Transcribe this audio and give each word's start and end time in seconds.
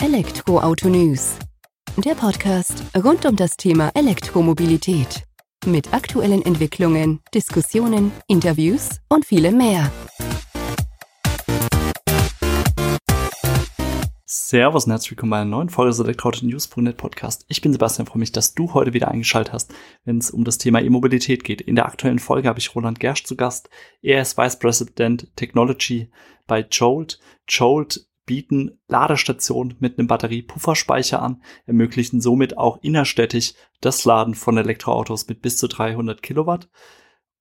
Elektroauto 0.00 0.88
News. 0.88 1.36
Der 1.96 2.14
Podcast 2.14 2.84
rund 2.96 3.26
um 3.26 3.34
das 3.34 3.56
Thema 3.56 3.90
Elektromobilität. 3.94 5.24
Mit 5.66 5.92
aktuellen 5.92 6.40
Entwicklungen, 6.42 7.18
Diskussionen, 7.34 8.12
Interviews 8.28 9.00
und 9.08 9.26
vielem 9.26 9.58
mehr. 9.58 9.90
Servus 14.24 14.84
und 14.84 14.92
herzlich 14.92 15.10
willkommen 15.10 15.30
bei 15.30 15.40
einer 15.40 15.50
neuen 15.50 15.68
Folge 15.68 15.90
des 15.90 15.98
Elektroauto-News.net 15.98 16.96
Podcast. 16.96 17.44
Ich 17.48 17.60
bin 17.60 17.72
Sebastian, 17.72 18.06
freue 18.06 18.20
mich, 18.20 18.30
dass 18.30 18.54
du 18.54 18.74
heute 18.74 18.92
wieder 18.92 19.08
eingeschaltet 19.08 19.52
hast, 19.52 19.74
wenn 20.04 20.18
es 20.18 20.30
um 20.30 20.44
das 20.44 20.58
Thema 20.58 20.80
E-Mobilität 20.80 21.42
geht. 21.42 21.60
In 21.60 21.74
der 21.74 21.86
aktuellen 21.86 22.20
Folge 22.20 22.48
habe 22.48 22.60
ich 22.60 22.72
Roland 22.72 23.00
Gersch 23.00 23.24
zu 23.24 23.34
Gast. 23.34 23.68
Er 24.00 24.22
ist 24.22 24.38
Vice 24.38 24.60
President 24.60 25.26
Technology 25.34 26.08
bei 26.46 26.64
Jolt. 26.70 27.18
Jolt 27.48 28.08
bieten 28.28 28.78
Ladestationen 28.86 29.76
mit 29.80 29.98
einem 29.98 30.06
Batteriepufferspeicher 30.06 31.20
an, 31.20 31.42
ermöglichen 31.66 32.20
somit 32.20 32.56
auch 32.56 32.78
innerstädtisch 32.82 33.54
das 33.80 34.04
Laden 34.04 34.34
von 34.34 34.58
Elektroautos 34.58 35.26
mit 35.26 35.42
bis 35.42 35.56
zu 35.56 35.66
300 35.66 36.22
Kilowatt 36.22 36.68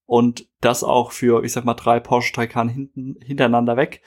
und 0.05 0.50
das 0.62 0.84
auch 0.84 1.12
für, 1.12 1.44
ich 1.44 1.52
sag 1.52 1.66
mal, 1.66 1.73
drei 1.73 2.00
Porsche 2.00 2.34
Taycan 2.34 2.70
hinten, 2.70 3.18
hintereinander 3.22 3.76
weg, 3.76 4.02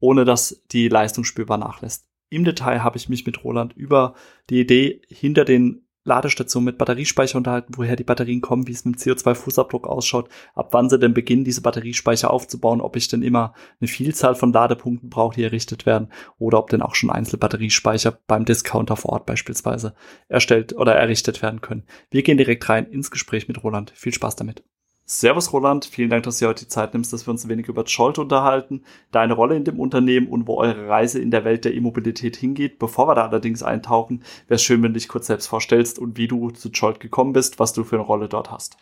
ohne 0.00 0.24
dass 0.24 0.64
die 0.72 0.88
Leistung 0.88 1.24
spürbar 1.24 1.58
nachlässt. 1.58 2.08
Im 2.30 2.44
Detail 2.44 2.82
habe 2.82 2.96
ich 2.96 3.10
mich 3.10 3.26
mit 3.26 3.44
Roland 3.44 3.74
über 3.74 4.14
die 4.48 4.60
Idee 4.60 5.02
hinter 5.08 5.44
den 5.44 5.83
Ladestation 6.04 6.64
mit 6.64 6.78
Batteriespeicher 6.78 7.38
unterhalten, 7.38 7.74
woher 7.76 7.96
die 7.96 8.04
Batterien 8.04 8.40
kommen, 8.40 8.66
wie 8.66 8.72
es 8.72 8.84
mit 8.84 8.96
dem 8.96 9.14
CO2-Fußabdruck 9.14 9.86
ausschaut, 9.86 10.28
ab 10.54 10.68
wann 10.72 10.90
sie 10.90 10.98
denn 10.98 11.14
beginnen, 11.14 11.44
diese 11.44 11.62
Batteriespeicher 11.62 12.30
aufzubauen, 12.30 12.80
ob 12.80 12.96
ich 12.96 13.08
denn 13.08 13.22
immer 13.22 13.54
eine 13.80 13.88
Vielzahl 13.88 14.34
von 14.34 14.52
Ladepunkten 14.52 15.08
brauche, 15.08 15.36
die 15.36 15.44
errichtet 15.44 15.86
werden, 15.86 16.08
oder 16.38 16.58
ob 16.58 16.70
denn 16.70 16.82
auch 16.82 16.94
schon 16.94 17.10
einzelne 17.10 17.38
Batteriespeicher 17.38 18.18
beim 18.26 18.44
Discounter 18.44 18.96
vor 18.96 19.12
Ort 19.12 19.26
beispielsweise 19.26 19.94
erstellt 20.28 20.74
oder 20.74 20.94
errichtet 20.94 21.42
werden 21.42 21.60
können. 21.60 21.84
Wir 22.10 22.22
gehen 22.22 22.38
direkt 22.38 22.68
rein 22.68 22.86
ins 22.86 23.10
Gespräch 23.10 23.48
mit 23.48 23.62
Roland. 23.64 23.92
Viel 23.94 24.12
Spaß 24.12 24.36
damit. 24.36 24.62
Servus 25.06 25.52
Roland, 25.52 25.84
vielen 25.84 26.08
Dank, 26.08 26.22
dass 26.22 26.38
du 26.38 26.46
heute 26.46 26.64
die 26.64 26.68
Zeit 26.68 26.94
nimmst, 26.94 27.12
dass 27.12 27.26
wir 27.26 27.30
uns 27.30 27.44
ein 27.44 27.50
wenig 27.50 27.68
über 27.68 27.84
Jolt 27.84 28.18
unterhalten, 28.18 28.84
deine 29.10 29.34
Rolle 29.34 29.54
in 29.54 29.64
dem 29.64 29.78
Unternehmen 29.78 30.28
und 30.28 30.46
wo 30.46 30.56
eure 30.56 30.88
Reise 30.88 31.20
in 31.20 31.30
der 31.30 31.44
Welt 31.44 31.66
der 31.66 31.74
E-Mobilität 31.74 32.36
hingeht. 32.36 32.78
Bevor 32.78 33.06
wir 33.08 33.14
da 33.14 33.26
allerdings 33.26 33.62
eintauchen, 33.62 34.22
wäre 34.48 34.56
es 34.56 34.62
schön, 34.62 34.82
wenn 34.82 34.94
du 34.94 34.98
dich 34.98 35.08
kurz 35.08 35.26
selbst 35.26 35.46
vorstellst 35.46 35.98
und 35.98 36.16
wie 36.16 36.26
du 36.26 36.50
zu 36.52 36.70
Jolt 36.70 37.00
gekommen 37.00 37.34
bist, 37.34 37.58
was 37.58 37.74
du 37.74 37.84
für 37.84 37.96
eine 37.96 38.04
Rolle 38.04 38.28
dort 38.28 38.50
hast. 38.50 38.78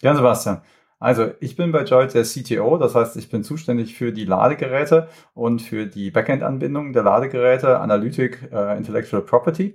Ja, 0.00 0.14
Sebastian. 0.14 0.62
Also 1.00 1.30
ich 1.40 1.54
bin 1.54 1.70
bei 1.70 1.84
Jolt 1.84 2.14
der 2.14 2.24
CTO, 2.24 2.78
das 2.78 2.94
heißt, 2.94 3.16
ich 3.16 3.28
bin 3.28 3.44
zuständig 3.44 3.94
für 3.94 4.10
die 4.10 4.24
Ladegeräte 4.24 5.08
und 5.34 5.60
für 5.60 5.86
die 5.86 6.10
Backend-Anbindung 6.10 6.94
der 6.94 7.02
Ladegeräte, 7.02 7.78
Analytik, 7.78 8.48
äh, 8.52 8.76
Intellectual 8.76 9.22
Property. 9.22 9.74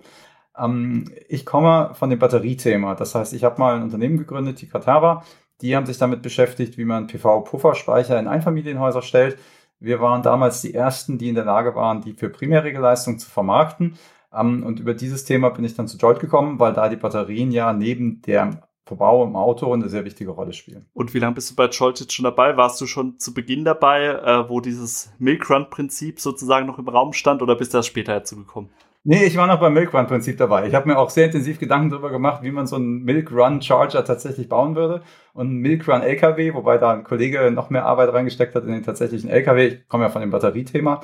Ähm, 0.58 1.06
ich 1.30 1.46
komme 1.46 1.92
von 1.94 2.10
dem 2.10 2.20
Batteriethema, 2.20 2.96
das 2.96 3.16
heißt, 3.16 3.34
ich 3.34 3.44
habe 3.44 3.60
mal 3.60 3.76
ein 3.76 3.84
Unternehmen 3.84 4.18
gegründet, 4.18 4.62
die 4.62 4.68
Katara, 4.68 5.24
die 5.64 5.76
haben 5.76 5.86
sich 5.86 5.98
damit 5.98 6.22
beschäftigt, 6.22 6.78
wie 6.78 6.86
man 6.86 7.08
PV-Pufferspeicher 7.08 8.20
in 8.20 8.28
Einfamilienhäuser 8.28 9.02
stellt. 9.02 9.38
Wir 9.80 10.02
waren 10.02 10.22
damals 10.22 10.62
die 10.62 10.74
ersten, 10.74 11.18
die 11.18 11.30
in 11.30 11.36
der 11.36 11.46
Lage 11.46 11.74
waren, 11.74 12.02
die 12.02 12.14
für 12.14 12.30
primäre 12.30 12.70
Leistung 12.72 13.18
zu 13.18 13.30
vermarkten. 13.30 13.98
Ähm, 14.34 14.64
und 14.64 14.82
über 14.82 14.94
dieses 14.94 15.24
Thema 15.24 15.50
bin 15.50 15.64
ich 15.64 15.74
dann 15.74 15.88
zu 15.88 15.98
Jolt 15.98 16.20
gekommen, 16.20 16.60
weil 16.60 16.74
da 16.74 16.90
die 16.90 16.98
Batterien 16.98 17.52
ja 17.52 17.72
neben 17.72 18.22
der 18.24 18.62
Verbau 18.86 19.24
im 19.24 19.38
Auto 19.38 19.72
eine 19.72 19.88
sehr 19.88 20.04
wichtige 20.04 20.32
Rolle 20.32 20.52
spielen. 20.52 20.86
Und 20.94 21.14
wie 21.14 21.20
lange 21.20 21.36
bist 21.36 21.52
du 21.52 21.56
bei 21.56 21.68
Jolt 21.68 22.02
jetzt 22.02 22.12
schon 22.12 22.26
dabei? 22.26 22.58
Warst 22.58 22.82
du 22.82 22.86
schon 22.86 23.18
zu 23.18 23.34
Beginn 23.34 23.64
dabei, 23.64 24.08
äh, 24.08 24.50
wo 24.50 24.60
dieses 24.60 25.14
Milk 25.18 25.50
Run 25.50 25.70
Prinzip 25.70 26.20
sozusagen 26.20 26.68
noch 26.68 26.78
im 26.78 26.90
Raum 26.90 27.14
stand 27.14 27.42
oder 27.42 27.56
bist 27.56 27.74
du 27.74 27.78
erst 27.78 27.88
später 27.88 28.16
dazu 28.16 28.36
gekommen? 28.36 28.70
Nee, 29.06 29.26
ich 29.26 29.36
war 29.36 29.48
noch 29.48 29.60
beim 29.60 29.74
Milk 29.74 29.94
Run 29.94 30.08
Prinzip 30.08 30.38
dabei. 30.38 30.66
Ich 30.66 30.74
habe 30.74 30.88
mir 30.88 30.98
auch 30.98 31.10
sehr 31.10 31.26
intensiv 31.26 31.60
Gedanken 31.60 31.90
darüber 31.90 32.10
gemacht, 32.10 32.42
wie 32.42 32.52
man 32.52 32.68
so 32.68 32.78
einen 32.78 33.04
Milk 33.04 33.32
Run 33.34 33.62
Charger 33.62 34.06
tatsächlich 34.06 34.48
bauen 34.48 34.78
würde. 34.78 35.02
Und 35.34 35.48
einen 35.48 35.58
Milk 35.58 35.86
Run 35.90 36.02
LKW, 36.02 36.54
wobei 36.54 36.78
da 36.78 36.94
ein 36.94 37.04
Kollege 37.04 37.52
noch 37.52 37.70
mehr 37.70 37.86
Arbeit 37.86 38.14
reingesteckt 38.14 38.56
hat 38.56 38.64
in 38.64 38.72
den 38.72 38.84
tatsächlichen 38.84 39.30
LKW. 39.30 39.68
Ich 39.68 39.88
komme 39.90 40.06
ja 40.06 40.10
von 40.10 40.22
dem 40.22 40.30
Batteriethema. 40.32 41.02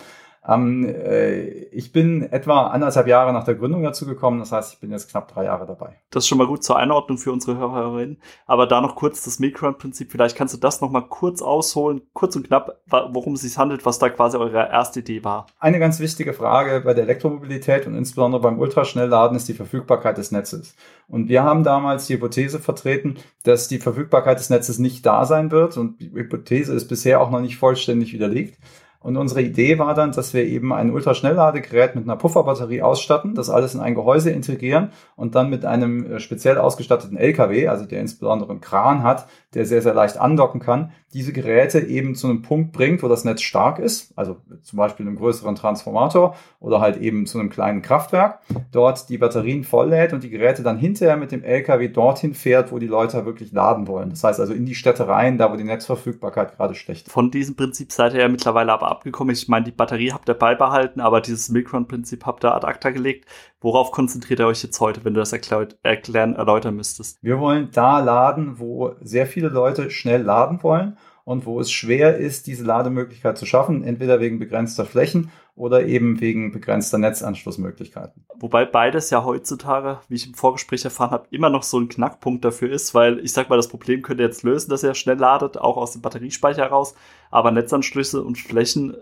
Ähm, 0.47 0.85
äh, 0.85 1.41
ich 1.69 1.91
bin 1.91 2.23
etwa 2.23 2.67
anderthalb 2.67 3.07
Jahre 3.07 3.33
nach 3.33 3.43
der 3.43 3.55
Gründung 3.55 3.83
dazu 3.83 4.05
gekommen. 4.05 4.39
Das 4.39 4.51
heißt, 4.51 4.73
ich 4.73 4.79
bin 4.79 4.91
jetzt 4.91 5.09
knapp 5.09 5.31
drei 5.31 5.45
Jahre 5.45 5.65
dabei. 5.65 5.97
Das 6.11 6.23
ist 6.23 6.27
schon 6.27 6.37
mal 6.37 6.47
gut 6.47 6.63
zur 6.63 6.77
Einordnung 6.77 7.17
für 7.17 7.31
unsere 7.31 7.57
Hörerinnen. 7.57 8.21
Aber 8.45 8.65
da 8.65 8.81
noch 8.81 8.95
kurz 8.95 9.23
das 9.23 9.39
Milkrun-Prinzip. 9.39 10.11
Vielleicht 10.11 10.37
kannst 10.37 10.53
du 10.53 10.57
das 10.57 10.81
noch 10.81 10.91
mal 10.91 11.01
kurz 11.01 11.41
ausholen, 11.41 12.01
kurz 12.13 12.35
und 12.35 12.47
knapp, 12.47 12.79
worum 12.87 13.33
es 13.33 13.41
sich 13.41 13.57
handelt, 13.57 13.85
was 13.85 13.99
da 13.99 14.09
quasi 14.09 14.37
eure 14.37 14.69
erste 14.69 15.01
Idee 15.01 15.23
war. 15.23 15.47
Eine 15.59 15.79
ganz 15.79 15.99
wichtige 15.99 16.33
Frage 16.33 16.81
bei 16.81 16.93
der 16.93 17.03
Elektromobilität 17.03 17.85
und 17.85 17.95
insbesondere 17.95 18.41
beim 18.41 18.59
Ultraschnellladen 18.59 19.35
ist 19.35 19.47
die 19.47 19.53
Verfügbarkeit 19.53 20.17
des 20.17 20.31
Netzes. 20.31 20.75
Und 21.07 21.27
wir 21.27 21.43
haben 21.43 21.63
damals 21.63 22.07
die 22.07 22.13
Hypothese 22.13 22.59
vertreten, 22.59 23.17
dass 23.43 23.67
die 23.67 23.79
Verfügbarkeit 23.79 24.39
des 24.39 24.49
Netzes 24.49 24.79
nicht 24.79 25.05
da 25.05 25.25
sein 25.25 25.51
wird. 25.51 25.75
Und 25.77 25.99
die 25.99 26.11
Hypothese 26.11 26.73
ist 26.73 26.87
bisher 26.87 27.19
auch 27.19 27.31
noch 27.31 27.41
nicht 27.41 27.57
vollständig 27.57 28.13
widerlegt. 28.13 28.57
Und 29.01 29.15
unsere 29.15 29.41
Idee 29.41 29.79
war 29.79 29.93
dann, 29.93 30.11
dass 30.11 30.33
wir 30.33 30.43
eben 30.43 30.73
ein 30.73 30.91
Ultraschnellladegerät 30.91 31.95
mit 31.95 32.03
einer 32.03 32.17
Pufferbatterie 32.17 32.81
ausstatten, 32.81 33.33
das 33.33 33.49
alles 33.49 33.73
in 33.73 33.79
ein 33.79 33.95
Gehäuse 33.95 34.29
integrieren 34.31 34.91
und 35.15 35.35
dann 35.35 35.49
mit 35.49 35.63
einem 35.63 36.05
äh, 36.05 36.19
speziell 36.19 36.57
ausgestatteten 36.57 37.17
LKW, 37.17 37.69
also 37.69 37.85
der 37.85 38.01
insbesondere 38.01 38.51
einen 38.51 38.61
Kran 38.61 39.03
hat, 39.03 39.27
der 39.53 39.65
sehr, 39.65 39.81
sehr 39.81 39.93
leicht 39.93 40.17
andocken 40.17 40.59
kann, 40.59 40.91
diese 41.13 41.33
Geräte 41.33 41.79
eben 41.79 42.13
zu 42.13 42.27
einem 42.27 42.41
Punkt 42.41 42.71
bringt, 42.71 43.01
wo 43.01 43.07
das 43.07 43.23
Netz 43.23 43.41
stark 43.41 43.79
ist, 43.79 44.11
also 44.15 44.37
zum 44.61 44.77
Beispiel 44.77 45.07
einem 45.07 45.15
größeren 45.15 45.55
Transformator 45.55 46.35
oder 46.59 46.81
halt 46.81 46.97
eben 46.97 47.25
zu 47.25 47.39
einem 47.39 47.49
kleinen 47.49 47.81
Kraftwerk, 47.81 48.39
dort 48.71 49.09
die 49.09 49.17
Batterien 49.17 49.63
volllädt 49.63 50.13
und 50.13 50.23
die 50.23 50.29
Geräte 50.29 50.61
dann 50.61 50.77
hinterher 50.77 51.17
mit 51.17 51.31
dem 51.31 51.43
LKW 51.43 51.87
dorthin 51.87 52.33
fährt, 52.33 52.71
wo 52.71 52.79
die 52.79 52.87
Leute 52.87 53.25
wirklich 53.25 53.51
laden 53.53 53.87
wollen. 53.87 54.11
Das 54.11 54.23
heißt 54.23 54.39
also 54.39 54.53
in 54.53 54.65
die 54.65 54.75
Städte 54.75 55.07
rein, 55.07 55.37
da 55.37 55.51
wo 55.51 55.55
die 55.55 55.63
Netzverfügbarkeit 55.63 56.57
gerade 56.57 56.75
schlecht 56.75 57.09
Von 57.09 57.31
diesem 57.31 57.55
Prinzip 57.55 57.91
seid 57.91 58.13
ihr 58.13 58.21
ja 58.21 58.27
mittlerweile 58.27 58.73
aber 58.73 58.88
abgekommen. 58.89 59.33
Ich 59.33 59.47
meine, 59.47 59.65
die 59.65 59.71
Batterie 59.71 60.11
habt 60.11 60.29
ihr 60.29 60.33
beibehalten, 60.33 60.99
aber 60.99 61.21
dieses 61.21 61.49
Milkrun-Prinzip 61.49 62.25
habt 62.25 62.43
ihr 62.43 62.53
ad 62.53 62.65
acta 62.65 62.89
gelegt. 62.89 63.25
Worauf 63.61 63.91
konzentriert 63.91 64.39
ihr 64.39 64.47
euch 64.47 64.63
jetzt 64.63 64.79
heute, 64.79 65.03
wenn 65.05 65.13
du 65.13 65.19
das 65.19 65.33
erklärt, 65.33 65.77
erklären, 65.83 66.35
erläutern 66.35 66.75
müsstest? 66.75 67.17
Wir 67.21 67.39
wollen 67.39 67.69
da 67.71 67.99
laden, 67.99 68.59
wo 68.59 68.95
sehr 69.01 69.27
viele 69.27 69.49
Leute 69.49 69.89
schnell 69.91 70.21
laden 70.21 70.61
wollen 70.63 70.97
und 71.29 71.45
wo 71.45 71.59
es 71.59 71.71
schwer 71.71 72.17
ist, 72.17 72.47
diese 72.47 72.63
Lademöglichkeit 72.63 73.37
zu 73.37 73.45
schaffen, 73.45 73.83
entweder 73.83 74.19
wegen 74.19 74.39
begrenzter 74.39 74.83
Flächen 74.83 75.29
oder 75.55 75.85
eben 75.85 76.19
wegen 76.21 76.51
begrenzter 76.51 76.97
Netzanschlussmöglichkeiten. 76.97 78.25
Wobei 78.39 78.65
beides 78.65 79.11
ja 79.11 79.23
heutzutage, 79.23 79.99
wie 80.07 80.15
ich 80.15 80.25
im 80.25 80.33
Vorgespräch 80.33 80.85
erfahren 80.85 81.11
habe, 81.11 81.27
immer 81.29 81.51
noch 81.51 81.61
so 81.61 81.79
ein 81.79 81.87
Knackpunkt 81.87 82.43
dafür 82.43 82.71
ist, 82.71 82.95
weil 82.95 83.19
ich 83.19 83.31
sag 83.31 83.47
mal, 83.47 83.57
das 83.57 83.67
Problem 83.67 84.01
könnt 84.01 84.19
ihr 84.19 84.25
jetzt 84.25 84.41
lösen, 84.41 84.71
dass 84.71 84.81
er 84.81 84.95
schnell 84.95 85.19
ladet, 85.19 85.59
auch 85.59 85.77
aus 85.77 85.91
dem 85.91 86.01
Batteriespeicher 86.01 86.63
heraus, 86.63 86.95
aber 87.29 87.51
Netzanschlüsse 87.51 88.23
und 88.23 88.39
Flächen 88.39 88.97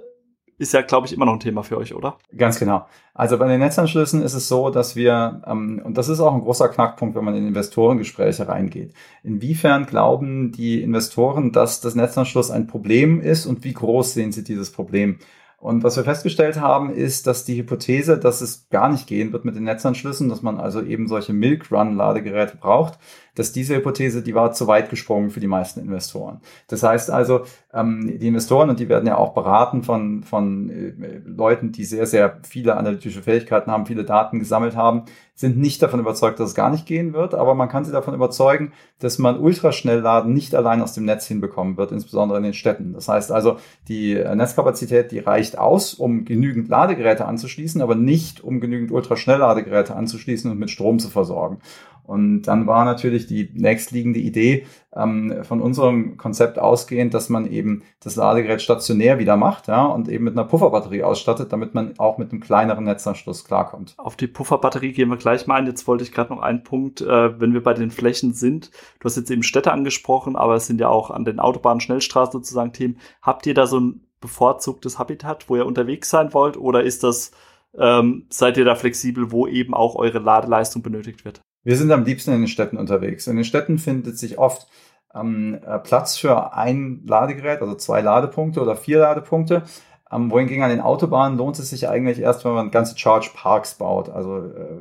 ist 0.57 0.73
ja, 0.73 0.81
glaube 0.81 1.07
ich, 1.07 1.13
immer 1.13 1.25
noch 1.25 1.33
ein 1.33 1.39
Thema 1.39 1.63
für 1.63 1.77
euch, 1.77 1.93
oder? 1.93 2.17
Ganz 2.35 2.59
genau. 2.59 2.87
Also 3.13 3.37
bei 3.37 3.47
den 3.47 3.59
Netzanschlüssen 3.59 4.21
ist 4.21 4.33
es 4.33 4.47
so, 4.47 4.69
dass 4.69 4.95
wir, 4.95 5.41
ähm, 5.45 5.81
und 5.83 5.97
das 5.97 6.09
ist 6.09 6.19
auch 6.19 6.33
ein 6.33 6.41
großer 6.41 6.69
Knackpunkt, 6.69 7.15
wenn 7.15 7.25
man 7.25 7.35
in 7.35 7.47
Investorengespräche 7.47 8.47
reingeht. 8.47 8.93
Inwiefern 9.23 9.85
glauben 9.85 10.51
die 10.51 10.81
Investoren, 10.81 11.51
dass 11.51 11.81
das 11.81 11.95
Netzanschluss 11.95 12.51
ein 12.51 12.67
Problem 12.67 13.21
ist 13.21 13.45
und 13.45 13.63
wie 13.63 13.73
groß 13.73 14.13
sehen 14.13 14.31
sie 14.31 14.43
dieses 14.43 14.71
Problem? 14.71 15.19
Und 15.59 15.83
was 15.83 15.97
wir 15.97 16.03
festgestellt 16.03 16.61
haben, 16.61 16.91
ist, 16.91 17.25
dass 17.25 17.43
die 17.43 17.57
Hypothese, 17.57 18.19
dass 18.19 18.41
es 18.41 18.69
gar 18.69 18.89
nicht 18.89 19.07
gehen 19.07 19.33
wird 19.33 19.43
mit 19.43 19.55
den 19.55 19.63
Netzanschlüssen, 19.63 20.29
dass 20.29 20.43
man 20.43 20.59
also 20.59 20.83
eben 20.83 21.07
solche 21.07 21.33
Milk 21.33 21.71
Run 21.71 21.95
Ladegeräte 21.95 22.57
braucht, 22.57 22.99
dass 23.37 23.51
diese 23.51 23.75
Hypothese, 23.75 24.23
die 24.23 24.33
war 24.33 24.51
zu 24.51 24.65
weit 24.65 24.89
gesprungen 24.89 25.29
für 25.29 25.39
die 25.39 25.47
meisten 25.47 25.79
Investoren. 25.79 26.41
Das 26.67 26.81
heißt 26.81 27.11
also, 27.11 27.41
ähm, 27.71 28.17
die 28.19 28.27
Investoren, 28.27 28.69
und 28.69 28.79
die 28.79 28.89
werden 28.89 29.05
ja 29.05 29.15
auch 29.15 29.33
beraten 29.33 29.83
von, 29.83 30.23
von 30.23 30.69
äh, 30.69 31.21
Leuten, 31.23 31.71
die 31.71 31.83
sehr, 31.83 32.07
sehr 32.07 32.39
viele 32.41 32.77
analytische 32.77 33.21
Fähigkeiten 33.21 33.69
haben, 33.69 33.85
viele 33.85 34.05
Daten 34.05 34.39
gesammelt 34.39 34.75
haben, 34.75 35.03
sind 35.35 35.59
nicht 35.59 35.83
davon 35.83 35.99
überzeugt, 35.99 36.39
dass 36.39 36.49
es 36.49 36.55
gar 36.55 36.71
nicht 36.71 36.87
gehen 36.87 37.13
wird, 37.13 37.35
aber 37.35 37.53
man 37.53 37.69
kann 37.69 37.85
sie 37.85 37.91
davon 37.91 38.15
überzeugen, 38.15 38.73
dass 38.97 39.19
man 39.19 39.39
Ultraschnellladen 39.39 40.33
nicht 40.33 40.55
allein 40.55 40.81
aus 40.81 40.93
dem 40.93 41.05
Netz 41.05 41.27
hinbekommen 41.27 41.77
wird, 41.77 41.91
insbesondere 41.91 42.39
in 42.39 42.43
den 42.43 42.55
Städten. 42.55 42.93
Das 42.93 43.07
heißt 43.07 43.31
also, 43.31 43.57
die 43.87 44.15
äh, 44.15 44.35
Netzkapazität, 44.35 45.11
die 45.11 45.19
reicht 45.19 45.59
aus, 45.59 45.93
um 45.93 46.25
genügend 46.25 46.69
Ladegeräte 46.69 47.25
anzuschließen, 47.25 47.83
aber 47.83 47.93
nicht, 47.93 48.43
um 48.43 48.59
genügend 48.59 48.91
Ultraschnellladegeräte 48.91 49.95
anzuschließen 49.95 50.49
und 50.49 50.57
mit 50.57 50.71
Strom 50.71 50.97
zu 50.97 51.09
versorgen. 51.09 51.59
Und 52.07 52.43
dann 52.43 52.67
war 52.67 52.85
natürlich 52.85 53.27
die 53.27 53.51
nächstliegende 53.53 54.19
Idee 54.19 54.65
ähm, 54.95 55.43
von 55.43 55.61
unserem 55.61 56.15
Konzept 56.15 56.57
ausgehend, 56.57 57.13
dass 57.13 57.27
man 57.27 57.51
eben 57.51 57.83
das 57.99 58.15
Ladegerät 58.15 58.61
stationär 58.61 59.19
wieder 59.19 59.35
macht 59.35 59.67
ja, 59.67 59.85
und 59.85 60.07
eben 60.07 60.23
mit 60.23 60.33
einer 60.33 60.47
Pufferbatterie 60.47 61.03
ausstattet, 61.03 61.51
damit 61.51 61.73
man 61.73 61.99
auch 61.99 62.17
mit 62.17 62.31
einem 62.31 62.39
kleineren 62.39 62.85
Netzanschluss 62.85 63.43
klarkommt. 63.43 63.93
Auf 63.97 64.15
die 64.15 64.27
Pufferbatterie 64.27 64.93
gehen 64.93 65.09
wir 65.09 65.17
gleich 65.17 65.47
mal 65.47 65.55
ein. 65.55 65.67
Jetzt 65.67 65.85
wollte 65.85 66.05
ich 66.05 66.13
gerade 66.13 66.33
noch 66.33 66.41
einen 66.41 66.63
Punkt, 66.63 67.01
äh, 67.01 67.39
wenn 67.41 67.53
wir 67.53 67.61
bei 67.61 67.73
den 67.73 67.91
Flächen 67.91 68.31
sind. 68.31 68.71
Du 69.01 69.05
hast 69.05 69.17
jetzt 69.17 69.29
eben 69.29 69.43
Städte 69.43 69.73
angesprochen, 69.73 70.37
aber 70.37 70.55
es 70.55 70.65
sind 70.65 70.79
ja 70.79 70.87
auch 70.87 71.11
an 71.11 71.25
den 71.25 71.41
Autobahnen, 71.41 71.81
Schnellstraßen 71.81 72.31
sozusagen 72.31 72.71
Themen. 72.71 72.99
Habt 73.21 73.45
ihr 73.47 73.53
da 73.53 73.67
so 73.67 73.81
ein 73.81 74.07
bevorzugtes 74.21 74.97
Habitat, 74.97 75.49
wo 75.49 75.57
ihr 75.57 75.65
unterwegs 75.65 76.09
sein 76.09 76.33
wollt, 76.33 76.55
oder 76.55 76.83
ist 76.83 77.03
das 77.03 77.31
ähm, 77.77 78.25
seid 78.29 78.57
ihr 78.57 78.65
da 78.65 78.75
flexibel, 78.75 79.31
wo 79.31 79.45
eben 79.45 79.73
auch 79.73 79.95
eure 79.95 80.19
Ladeleistung 80.19 80.81
benötigt 80.81 81.25
wird? 81.25 81.41
Wir 81.67 81.75
sind 81.75 81.91
am 81.91 82.05
liebsten 82.05 82.31
in 82.31 82.39
den 82.39 82.47
Städten 82.47 82.77
unterwegs. 82.77 83.27
In 83.27 83.35
den 83.35 83.43
Städten 83.43 83.77
findet 83.77 84.17
sich 84.17 84.37
oft 84.37 84.69
ähm, 85.13 85.59
Platz 85.83 86.15
für 86.15 86.53
ein 86.53 87.01
Ladegerät, 87.05 87.59
also 87.61 87.75
zwei 87.75 87.99
Ladepunkte 87.99 88.61
oder 88.61 88.77
vier 88.77 88.99
Ladepunkte. 88.99 89.63
Ähm, 90.09 90.31
wohingegen 90.31 90.63
an 90.63 90.69
den 90.69 90.79
Autobahnen 90.79 91.37
lohnt 91.37 91.59
es 91.59 91.69
sich 91.69 91.89
eigentlich 91.89 92.21
erst, 92.21 92.45
wenn 92.45 92.53
man 92.53 92.71
ganze 92.71 92.97
Charge 92.97 93.31
Parks 93.35 93.75
baut. 93.75 94.07
Also 94.07 94.45
äh, 94.45 94.79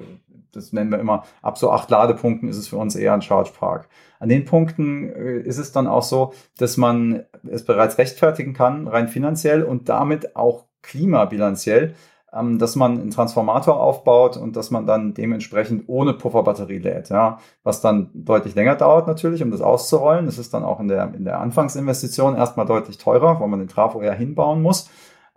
das 0.53 0.73
nennen 0.73 0.93
wir 0.93 1.01
immer, 1.01 1.25
ab 1.43 1.59
so 1.59 1.73
acht 1.73 1.91
Ladepunkten 1.91 2.49
ist 2.49 2.57
es 2.57 2.69
für 2.69 2.77
uns 2.77 2.95
eher 2.95 3.15
ein 3.15 3.23
Charge 3.23 3.51
Park. 3.59 3.89
An 4.21 4.29
den 4.29 4.45
Punkten 4.45 5.11
äh, 5.11 5.41
ist 5.41 5.59
es 5.59 5.73
dann 5.73 5.89
auch 5.89 6.05
so, 6.05 6.35
dass 6.57 6.77
man 6.77 7.25
es 7.51 7.65
bereits 7.65 7.99
rechtfertigen 7.99 8.53
kann, 8.53 8.87
rein 8.87 9.09
finanziell 9.09 9.65
und 9.65 9.89
damit 9.89 10.37
auch 10.37 10.67
klimabilanziell, 10.83 11.97
ähm, 12.39 12.59
dass 12.59 12.77
man 12.77 13.01
einen 13.01 13.11
Transformator 13.11 13.81
aufbaut 13.81 14.37
und 14.37 14.57
dass 14.57 14.71
man 14.71 14.87
dann 14.87 15.15
dementsprechend 15.15 15.85
ohne 15.87 16.13
Pufferbatterie 16.13 16.79
lädt, 16.79 17.09
ja, 17.09 17.39
was 17.63 17.81
dann 17.81 18.11
deutlich 18.15 18.55
länger 18.55 18.77
dauert 18.77 19.07
natürlich, 19.07 19.43
um 19.43 19.51
das 19.51 19.61
auszurollen. 19.61 20.27
Das 20.27 20.39
ist 20.39 20.53
dann 20.55 20.65
auch 20.65 20.81
in 20.81 20.89
der, 20.89 21.15
in 21.15 21.25
der 21.25 21.41
Anfangsinvestition 21.41 22.37
erstmal 22.37 22.67
deutlich 22.67 22.99
teurer, 22.99 23.41
weil 23.41 23.49
man 23.49 23.61
den 23.61 23.69
Trafo 23.69 24.01
eher 24.01 24.15
hinbauen 24.15 24.63
muss. 24.63 24.91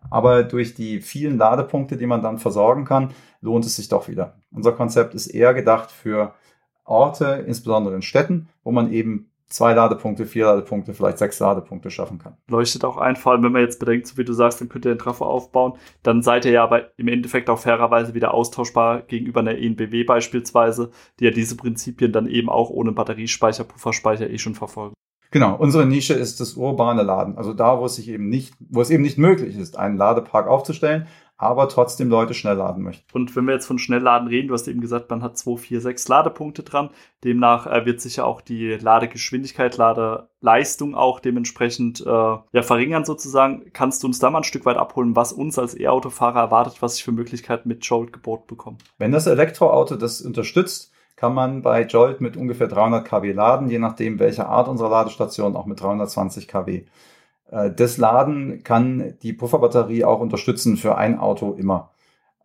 Aber 0.09 0.43
durch 0.43 0.75
die 0.75 1.01
vielen 1.01 1.37
Ladepunkte, 1.37 1.97
die 1.97 2.07
man 2.07 2.21
dann 2.21 2.37
versorgen 2.37 2.85
kann, 2.85 3.09
lohnt 3.41 3.65
es 3.65 3.75
sich 3.75 3.89
doch 3.89 4.07
wieder. 4.07 4.35
Unser 4.51 4.71
Konzept 4.71 5.13
ist 5.13 5.27
eher 5.27 5.53
gedacht 5.53 5.91
für 5.91 6.33
Orte, 6.85 7.43
insbesondere 7.45 7.95
in 7.95 8.01
Städten, 8.01 8.49
wo 8.63 8.71
man 8.71 8.91
eben 8.91 9.28
zwei 9.49 9.73
Ladepunkte, 9.73 10.25
vier 10.25 10.45
Ladepunkte, 10.45 10.93
vielleicht 10.93 11.17
sechs 11.17 11.39
Ladepunkte 11.39 11.89
schaffen 11.89 12.19
kann. 12.19 12.37
Leuchtet 12.47 12.85
auch 12.85 12.97
ein, 12.97 13.15
vor 13.15 13.31
allem 13.31 13.43
wenn 13.43 13.51
man 13.51 13.61
jetzt 13.61 13.79
bedenkt, 13.79 14.07
so 14.07 14.17
wie 14.17 14.23
du 14.23 14.33
sagst, 14.33 14.61
dann 14.61 14.69
könnt 14.69 14.85
ihr 14.85 14.93
den 14.93 14.99
Trafo 14.99 15.25
aufbauen, 15.25 15.73
dann 16.03 16.21
seid 16.21 16.45
ihr 16.45 16.51
ja 16.51 16.63
aber 16.63 16.97
im 16.97 17.07
Endeffekt 17.07 17.49
auch 17.49 17.59
fairerweise 17.59 18.13
wieder 18.13 18.33
austauschbar 18.33 19.01
gegenüber 19.01 19.39
einer 19.41 19.57
ENBW 19.57 20.03
beispielsweise, 20.03 20.91
die 21.19 21.25
ja 21.25 21.31
diese 21.31 21.57
Prinzipien 21.57 22.11
dann 22.11 22.27
eben 22.27 22.49
auch 22.49 22.69
ohne 22.69 22.91
Batteriespeicher, 22.91 23.63
Pufferspeicher 23.63 24.29
eh 24.29 24.37
schon 24.37 24.55
verfolgen. 24.55 24.93
Genau, 25.31 25.55
unsere 25.55 25.85
Nische 25.85 26.15
ist 26.15 26.39
das 26.39 26.55
urbane 26.55 27.03
Laden. 27.03 27.37
Also 27.37 27.53
da, 27.53 27.79
wo 27.79 27.85
es 27.85 27.95
sich 27.95 28.09
eben 28.09 28.29
nicht, 28.29 28.55
wo 28.59 28.81
es 28.81 28.89
eben 28.89 29.03
nicht 29.03 29.19
möglich 29.19 29.55
ist, 29.57 29.77
einen 29.77 29.97
Ladepark 29.97 30.47
aufzustellen, 30.47 31.05
aber 31.39 31.69
trotzdem 31.69 32.09
Leute 32.09 32.33
schnell 32.33 32.57
laden 32.57 32.83
möchten. 32.83 33.05
Und 33.13 33.33
wenn 33.33 33.45
wir 33.45 33.53
jetzt 33.53 33.65
von 33.65 33.79
Schnellladen 33.79 34.27
reden, 34.27 34.49
du 34.49 34.53
hast 34.53 34.67
eben 34.67 34.81
gesagt, 34.81 35.09
man 35.09 35.23
hat 35.23 35.37
2, 35.37 35.55
4, 35.55 35.81
6 35.81 36.07
Ladepunkte 36.09 36.63
dran. 36.63 36.89
Demnach 37.23 37.65
äh, 37.65 37.85
wird 37.85 38.01
sich 38.01 38.17
ja 38.17 38.25
auch 38.25 38.41
die 38.41 38.73
Ladegeschwindigkeit, 38.73 39.77
Ladeleistung 39.77 40.95
auch 40.95 41.21
dementsprechend 41.21 42.01
äh, 42.01 42.09
ja, 42.09 42.61
verringern 42.61 43.05
sozusagen. 43.05 43.71
Kannst 43.71 44.03
du 44.03 44.07
uns 44.07 44.19
da 44.19 44.29
mal 44.29 44.39
ein 44.39 44.43
Stück 44.43 44.65
weit 44.65 44.75
abholen, 44.75 45.15
was 45.15 45.31
uns 45.31 45.57
als 45.57 45.79
E-Autofahrer 45.79 46.41
erwartet, 46.41 46.81
was 46.81 46.97
ich 46.97 47.05
für 47.05 47.13
Möglichkeiten 47.13 47.69
mit 47.69 47.85
Jolt 47.85 48.11
geboten 48.11 48.47
bekomme? 48.47 48.77
Wenn 48.97 49.13
das 49.13 49.25
Elektroauto 49.25 49.95
das 49.95 50.21
unterstützt, 50.21 50.91
kann 51.15 51.33
man 51.33 51.61
bei 51.61 51.83
Jolt 51.83 52.19
mit 52.19 52.35
ungefähr 52.35 52.67
300 52.67 53.05
kW 53.07 53.31
laden, 53.31 53.69
je 53.69 53.79
nachdem 53.79 54.19
welche 54.19 54.45
Art 54.45 54.67
unserer 54.67 54.89
Ladestation, 54.89 55.55
auch 55.55 55.65
mit 55.65 55.79
320 55.79 56.49
kW. 56.49 56.83
Äh, 57.51 57.71
das 57.71 57.97
Laden 57.97 58.63
kann 58.63 59.15
die 59.21 59.33
Pufferbatterie 59.33 60.03
auch 60.03 60.19
unterstützen 60.19 60.77
für 60.77 60.97
ein 60.97 61.19
Auto 61.19 61.53
immer. 61.53 61.91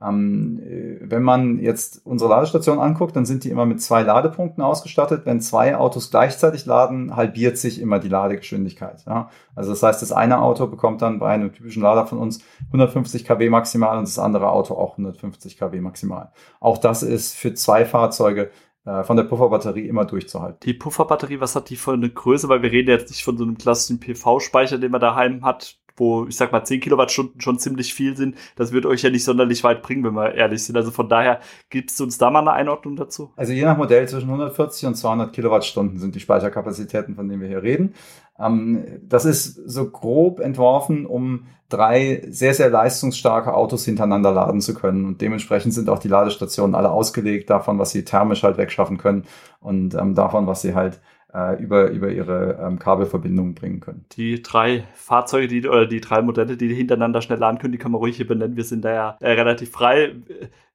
Ähm, 0.03 0.61
äh, 0.61 0.99
wenn 1.01 1.23
man 1.23 1.59
jetzt 1.59 2.05
unsere 2.05 2.31
Ladestation 2.31 2.79
anguckt, 2.79 3.17
dann 3.17 3.25
sind 3.25 3.45
die 3.45 3.51
immer 3.51 3.65
mit 3.65 3.81
zwei 3.81 4.03
Ladepunkten 4.03 4.63
ausgestattet. 4.63 5.23
Wenn 5.25 5.41
zwei 5.41 5.77
Autos 5.77 6.11
gleichzeitig 6.11 6.67
laden, 6.67 7.17
halbiert 7.17 7.59
sich 7.59 7.81
immer 7.81 7.99
die 7.99 8.09
Ladegeschwindigkeit. 8.09 9.05
Ja? 9.07 9.31
Also 9.55 9.71
das 9.71 9.83
heißt, 9.83 10.03
das 10.03 10.13
eine 10.13 10.41
Auto 10.43 10.67
bekommt 10.67 11.03
dann 11.03 11.19
bei 11.19 11.29
einem 11.29 11.53
typischen 11.53 11.83
Lader 11.83 12.07
von 12.07 12.19
uns 12.19 12.41
150 12.67 13.25
kW 13.25 13.49
maximal 13.51 13.97
und 13.99 14.09
das 14.09 14.19
andere 14.19 14.51
Auto 14.51 14.75
auch 14.75 14.93
150 14.93 15.59
kW 15.59 15.81
maximal. 15.81 16.33
Auch 16.61 16.79
das 16.79 17.03
ist 17.03 17.35
für 17.35 17.55
zwei 17.55 17.85
Fahrzeuge 17.85 18.51
von 18.85 19.17
der 19.17 19.25
Pufferbatterie 19.25 19.89
immer 19.89 20.05
durchzuhalten. 20.05 20.61
Die 20.63 20.75
Pufferbatterie, 20.75 21.41
was 21.41 21.57
hat 21.57 21.71
die 21.71 21.77
für 21.77 21.93
eine 21.95 22.11
Größe? 22.11 22.49
Weil 22.51 22.63
wir 22.63 22.71
reden 22.71 22.91
jetzt 22.91 23.09
nicht 23.09 23.25
von 23.25 23.39
so 23.39 23.45
einem 23.45 23.57
klassischen 23.57 23.99
PV-Speicher, 23.99 24.77
den 24.77 24.91
man 24.91 25.01
daheim 25.01 25.43
hat, 25.45 25.79
wo 25.97 26.27
ich 26.27 26.37
sag 26.37 26.53
mal 26.53 26.65
10 26.65 26.81
Kilowattstunden 26.81 27.41
schon 27.41 27.59
ziemlich 27.59 27.95
viel 27.95 28.17
sind. 28.17 28.37
Das 28.57 28.73
wird 28.73 28.87
euch 28.87 29.03
ja 29.03 29.11
nicht 29.11 29.25
sonderlich 29.25 29.65
weit 29.65 29.83
bringen, 29.83 30.05
wenn 30.05 30.15
wir 30.15 30.35
ehrlich 30.35 30.65
sind. 30.65 30.77
Also 30.77 30.91
von 30.91 31.09
daher 31.09 31.41
gibt 31.71 31.91
es 31.91 32.01
uns 32.01 32.19
da 32.19 32.31
mal 32.31 32.41
eine 32.41 32.53
Einordnung 32.53 32.97
dazu? 32.97 33.33
Also 33.37 33.53
je 33.53 33.65
nach 33.65 33.77
Modell 33.77 34.09
zwischen 34.09 34.29
140 34.29 34.87
und 34.87 34.95
200 34.97 35.33
Kilowattstunden 35.33 35.99
sind 35.99 36.15
die 36.15 36.21
Speicherkapazitäten, 36.21 37.15
von 37.15 37.29
denen 37.29 37.41
wir 37.41 37.49
hier 37.49 37.63
reden. 37.63 37.95
Ähm, 38.39 38.85
das 39.03 39.25
ist 39.25 39.55
so 39.67 39.91
grob 39.91 40.41
entworfen, 40.41 41.07
um 41.07 41.47
drei 41.69 42.23
sehr, 42.29 42.55
sehr 42.55 42.71
leistungsstarke 42.71 43.55
Autos 43.55 43.85
hintereinander 43.85 44.33
laden 44.33 44.61
zu 44.61 44.75
können. 44.75 45.05
Und 45.07 45.21
dementsprechend 45.21 45.75
sind 45.75 45.89
auch 45.89 45.99
die 45.99 46.09
Ladestationen 46.09 46.75
alle 46.75 46.91
ausgelegt 46.91 47.51
davon, 47.51 47.79
was 47.79 47.91
sie 47.91 48.05
thermisch 48.05 48.43
halt 48.43 48.59
wegschaffen 48.59 48.99
können 48.99 49.25
und 49.61 49.95
ähm, 49.95 50.15
davon, 50.15 50.47
was 50.47 50.63
sie 50.63 50.75
halt 50.75 51.01
äh, 51.35 51.61
über, 51.61 51.91
über 51.91 52.11
ihre 52.11 52.59
ähm, 52.63 52.79
Kabelverbindungen 52.79 53.55
bringen 53.55 53.81
können. 53.81 54.05
Die 54.13 54.41
drei 54.41 54.85
Fahrzeuge, 54.95 55.49
die, 55.49 55.69
oder 55.69 55.87
die 55.87 56.01
drei 56.01 56.23
Modelle, 56.23 56.57
die 56.57 56.73
hintereinander 56.73 57.21
schnell 57.23 57.39
laden 57.39 57.59
können, 57.59 57.73
die 57.73 57.79
kann 57.79 57.93
man 57.93 57.99
ruhig 57.99 58.17
hier 58.17 58.27
benennen. 58.27 58.57
Wir 58.57 58.65
sind 58.65 58.85
da 58.85 58.93
ja 58.93 59.17
äh, 59.21 59.33
relativ 59.33 59.73
frei. 59.73 60.15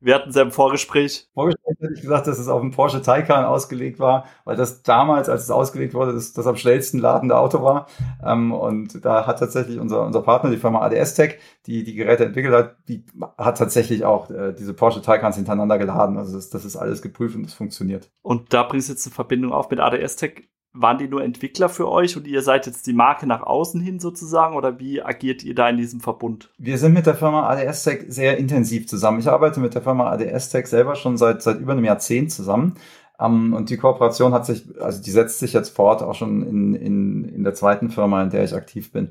Wir 0.01 0.15
hatten 0.15 0.29
es 0.29 0.35
ja 0.35 0.41
im 0.41 0.51
Vorgespräch. 0.51 1.29
Vorgespräch 1.33 1.75
hätte 1.79 1.93
ich 1.93 2.01
gesagt, 2.01 2.27
dass 2.27 2.39
es 2.39 2.47
auf 2.47 2.61
dem 2.61 2.71
Porsche 2.71 3.01
Taycan 3.01 3.45
ausgelegt 3.45 3.99
war, 3.99 4.25
weil 4.43 4.55
das 4.55 4.83
damals, 4.83 5.29
als 5.29 5.43
es 5.43 5.51
ausgelegt 5.51 5.93
wurde, 5.93 6.13
das, 6.13 6.33
das 6.33 6.47
am 6.47 6.55
schnellsten 6.57 6.99
ladende 6.99 7.37
Auto 7.37 7.63
war. 7.63 7.87
Ähm, 8.23 8.51
und 8.51 9.03
da 9.05 9.25
hat 9.27 9.39
tatsächlich 9.39 9.79
unser, 9.79 10.05
unser 10.05 10.21
Partner, 10.21 10.49
die 10.49 10.57
Firma 10.57 10.81
ADS 10.81 11.15
Tech, 11.15 11.37
die 11.65 11.83
die 11.83 11.95
Geräte 11.95 12.25
entwickelt 12.25 12.53
hat, 12.53 12.75
die 12.87 13.05
hat 13.37 13.57
tatsächlich 13.57 14.03
auch 14.03 14.29
äh, 14.29 14.53
diese 14.53 14.73
Porsche 14.73 15.01
Taycans 15.01 15.37
hintereinander 15.37 15.77
geladen. 15.77 16.17
Also 16.17 16.35
das, 16.35 16.49
das 16.49 16.65
ist 16.65 16.75
alles 16.75 17.01
geprüft 17.01 17.35
und 17.35 17.45
es 17.45 17.53
funktioniert. 17.53 18.11
Und 18.21 18.53
da 18.53 18.63
bringst 18.63 18.89
du 18.89 18.93
jetzt 18.93 19.05
eine 19.07 19.15
Verbindung 19.15 19.53
auf 19.53 19.69
mit 19.69 19.79
ADS 19.79 20.17
Tech 20.17 20.48
waren 20.73 20.97
die 20.99 21.07
nur 21.07 21.23
Entwickler 21.23 21.67
für 21.67 21.89
euch 21.89 22.15
und 22.15 22.27
ihr 22.27 22.41
seid 22.41 22.67
jetzt 22.67 22.85
die 22.85 22.93
Marke 22.93 23.25
nach 23.25 23.41
außen 23.41 23.81
hin 23.81 23.99
sozusagen 23.99 24.55
oder 24.55 24.79
wie 24.79 25.01
agiert 25.01 25.43
ihr 25.43 25.55
da 25.55 25.67
in 25.67 25.77
diesem 25.77 25.99
Verbund? 25.99 26.49
Wir 26.57 26.77
sind 26.77 26.93
mit 26.93 27.07
der 27.07 27.15
Firma 27.15 27.49
ADS 27.49 27.83
Tech 27.83 28.05
sehr 28.07 28.37
intensiv 28.37 28.87
zusammen. 28.87 29.19
Ich 29.19 29.27
arbeite 29.27 29.59
mit 29.59 29.73
der 29.73 29.81
Firma 29.81 30.11
ADS 30.11 30.49
Tech 30.49 30.67
selber 30.67 30.95
schon 30.95 31.17
seit, 31.17 31.41
seit 31.41 31.59
über 31.59 31.71
einem 31.71 31.85
Jahrzehnt 31.85 32.31
zusammen. 32.31 32.75
Um, 33.17 33.47
ähm, 33.47 33.53
und 33.53 33.69
die 33.69 33.77
Kooperation 33.77 34.33
hat 34.33 34.45
sich, 34.45 34.63
also 34.79 35.01
die 35.01 35.11
setzt 35.11 35.39
sich 35.39 35.51
jetzt 35.51 35.75
fort, 35.75 36.01
auch 36.01 36.15
schon 36.15 36.41
in, 36.41 36.73
in, 36.73 37.25
in 37.25 37.43
der 37.43 37.53
zweiten 37.53 37.89
Firma, 37.89 38.23
in 38.23 38.29
der 38.29 38.45
ich 38.45 38.55
aktiv 38.55 38.93
bin. 38.93 39.09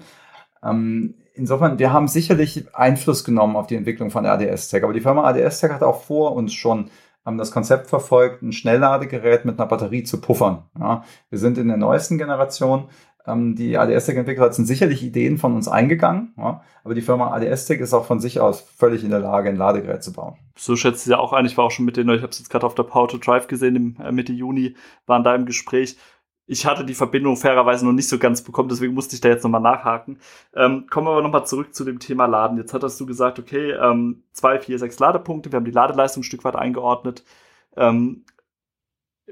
Um, 0.63 0.71
ähm, 0.71 1.15
insofern, 1.35 1.79
wir 1.79 1.93
haben 1.93 2.09
sicherlich 2.09 2.75
Einfluss 2.75 3.23
genommen 3.25 3.57
auf 3.57 3.67
die 3.67 3.77
Entwicklung 3.77 4.11
von 4.11 4.25
ADS 4.25 4.69
Tech, 4.69 4.83
aber 4.83 4.95
die 4.95 5.01
Firma 5.01 5.25
ADS 5.25 5.61
Tech 5.61 5.73
hat 5.73 5.83
auch 5.83 6.03
vor 6.03 6.35
uns 6.35 6.55
schon 6.55 6.91
haben 7.29 7.37
das 7.37 7.51
Konzept 7.51 7.89
verfolgt, 7.89 8.41
ein 8.41 8.53
Schnellladegerät 8.53 9.45
mit 9.45 9.61
einer 9.61 9.69
Batterie 9.69 10.03
zu 10.03 10.19
puffern. 10.19 10.63
Ja, 10.81 11.05
wir 11.29 11.39
sind 11.39 11.59
in 11.59 11.69
der 11.69 11.77
neuesten 11.77 12.17
Generation. 12.17 12.89
Ähm, 13.27 13.55
die 13.55 13.77
ADS-Tech-Entwickler 13.77 14.51
sind 14.51 14.65
sicherlich 14.65 15.03
Ideen 15.03 15.37
von 15.37 15.55
uns 15.55 15.69
eingegangen, 15.69 16.33
ja, 16.39 16.63
aber 16.85 16.95
die 16.95 17.03
Firma 17.03 17.35
ADS-Tech 17.35 17.81
ist 17.81 17.93
auch 17.93 18.07
von 18.07 18.19
sich 18.19 18.41
aus 18.41 18.63
völlig 18.63 19.05
in 19.05 19.11
der 19.11 19.19
Lage, 19.19 19.51
ein 19.51 19.57
Ladegerät 19.57 20.03
zu 20.03 20.15
bauen. 20.15 20.37
So 20.57 20.75
schätzt 20.75 21.05
sie 21.05 21.11
ja 21.11 21.19
auch 21.19 21.35
ein. 21.35 21.45
Ich 21.45 21.59
war 21.59 21.67
auch 21.67 21.71
schon 21.71 21.85
mit 21.85 21.99
denen, 21.99 22.09
ich 22.15 22.23
habe 22.23 22.33
es 22.33 22.39
jetzt 22.39 22.49
gerade 22.49 22.65
auf 22.65 22.75
der 22.75 22.85
Power 22.85 23.09
to 23.09 23.19
Drive 23.19 23.47
gesehen, 23.47 23.77
im, 23.77 23.97
äh, 24.03 24.11
Mitte 24.11 24.33
Juni, 24.33 24.75
waren 25.05 25.23
da 25.23 25.35
im 25.35 25.45
Gespräch 25.45 25.99
ich 26.49 26.65
hatte 26.65 26.85
die 26.85 26.95
Verbindung 26.95 27.37
fairerweise 27.37 27.85
noch 27.85 27.93
nicht 27.93 28.09
so 28.09 28.19
ganz 28.19 28.43
bekommen, 28.43 28.71
deswegen 28.71 28.95
musste 28.95 29.15
ich 29.15 29.21
da 29.21 29.29
jetzt 29.29 29.45
nochmal 29.45 29.61
nachhaken. 29.61 30.19
Ähm, 30.55 30.87
kommen 30.89 31.07
wir 31.07 31.13
aber 31.13 31.23
nochmal 31.23 31.47
zurück 31.47 31.75
zu 31.75 31.85
dem 31.85 31.99
Thema 31.99 32.25
Laden. 32.27 32.57
Jetzt 32.57 32.73
hattest 32.73 32.99
du 32.99 33.07
gesagt, 33.07 33.39
okay, 33.39 33.73
ähm, 33.73 34.25
zwei, 34.33 34.59
vier, 34.59 34.79
sechs 34.79 34.99
Ladepunkte, 34.99 35.53
wir 35.53 35.59
haben 35.59 35.67
die 35.67 35.71
Ladeleistung 35.71 36.23
ein 36.23 36.25
Stück 36.25 36.45
weit 36.45 36.57
eingeordnet. 36.57 37.23
Ähm, 37.77 38.25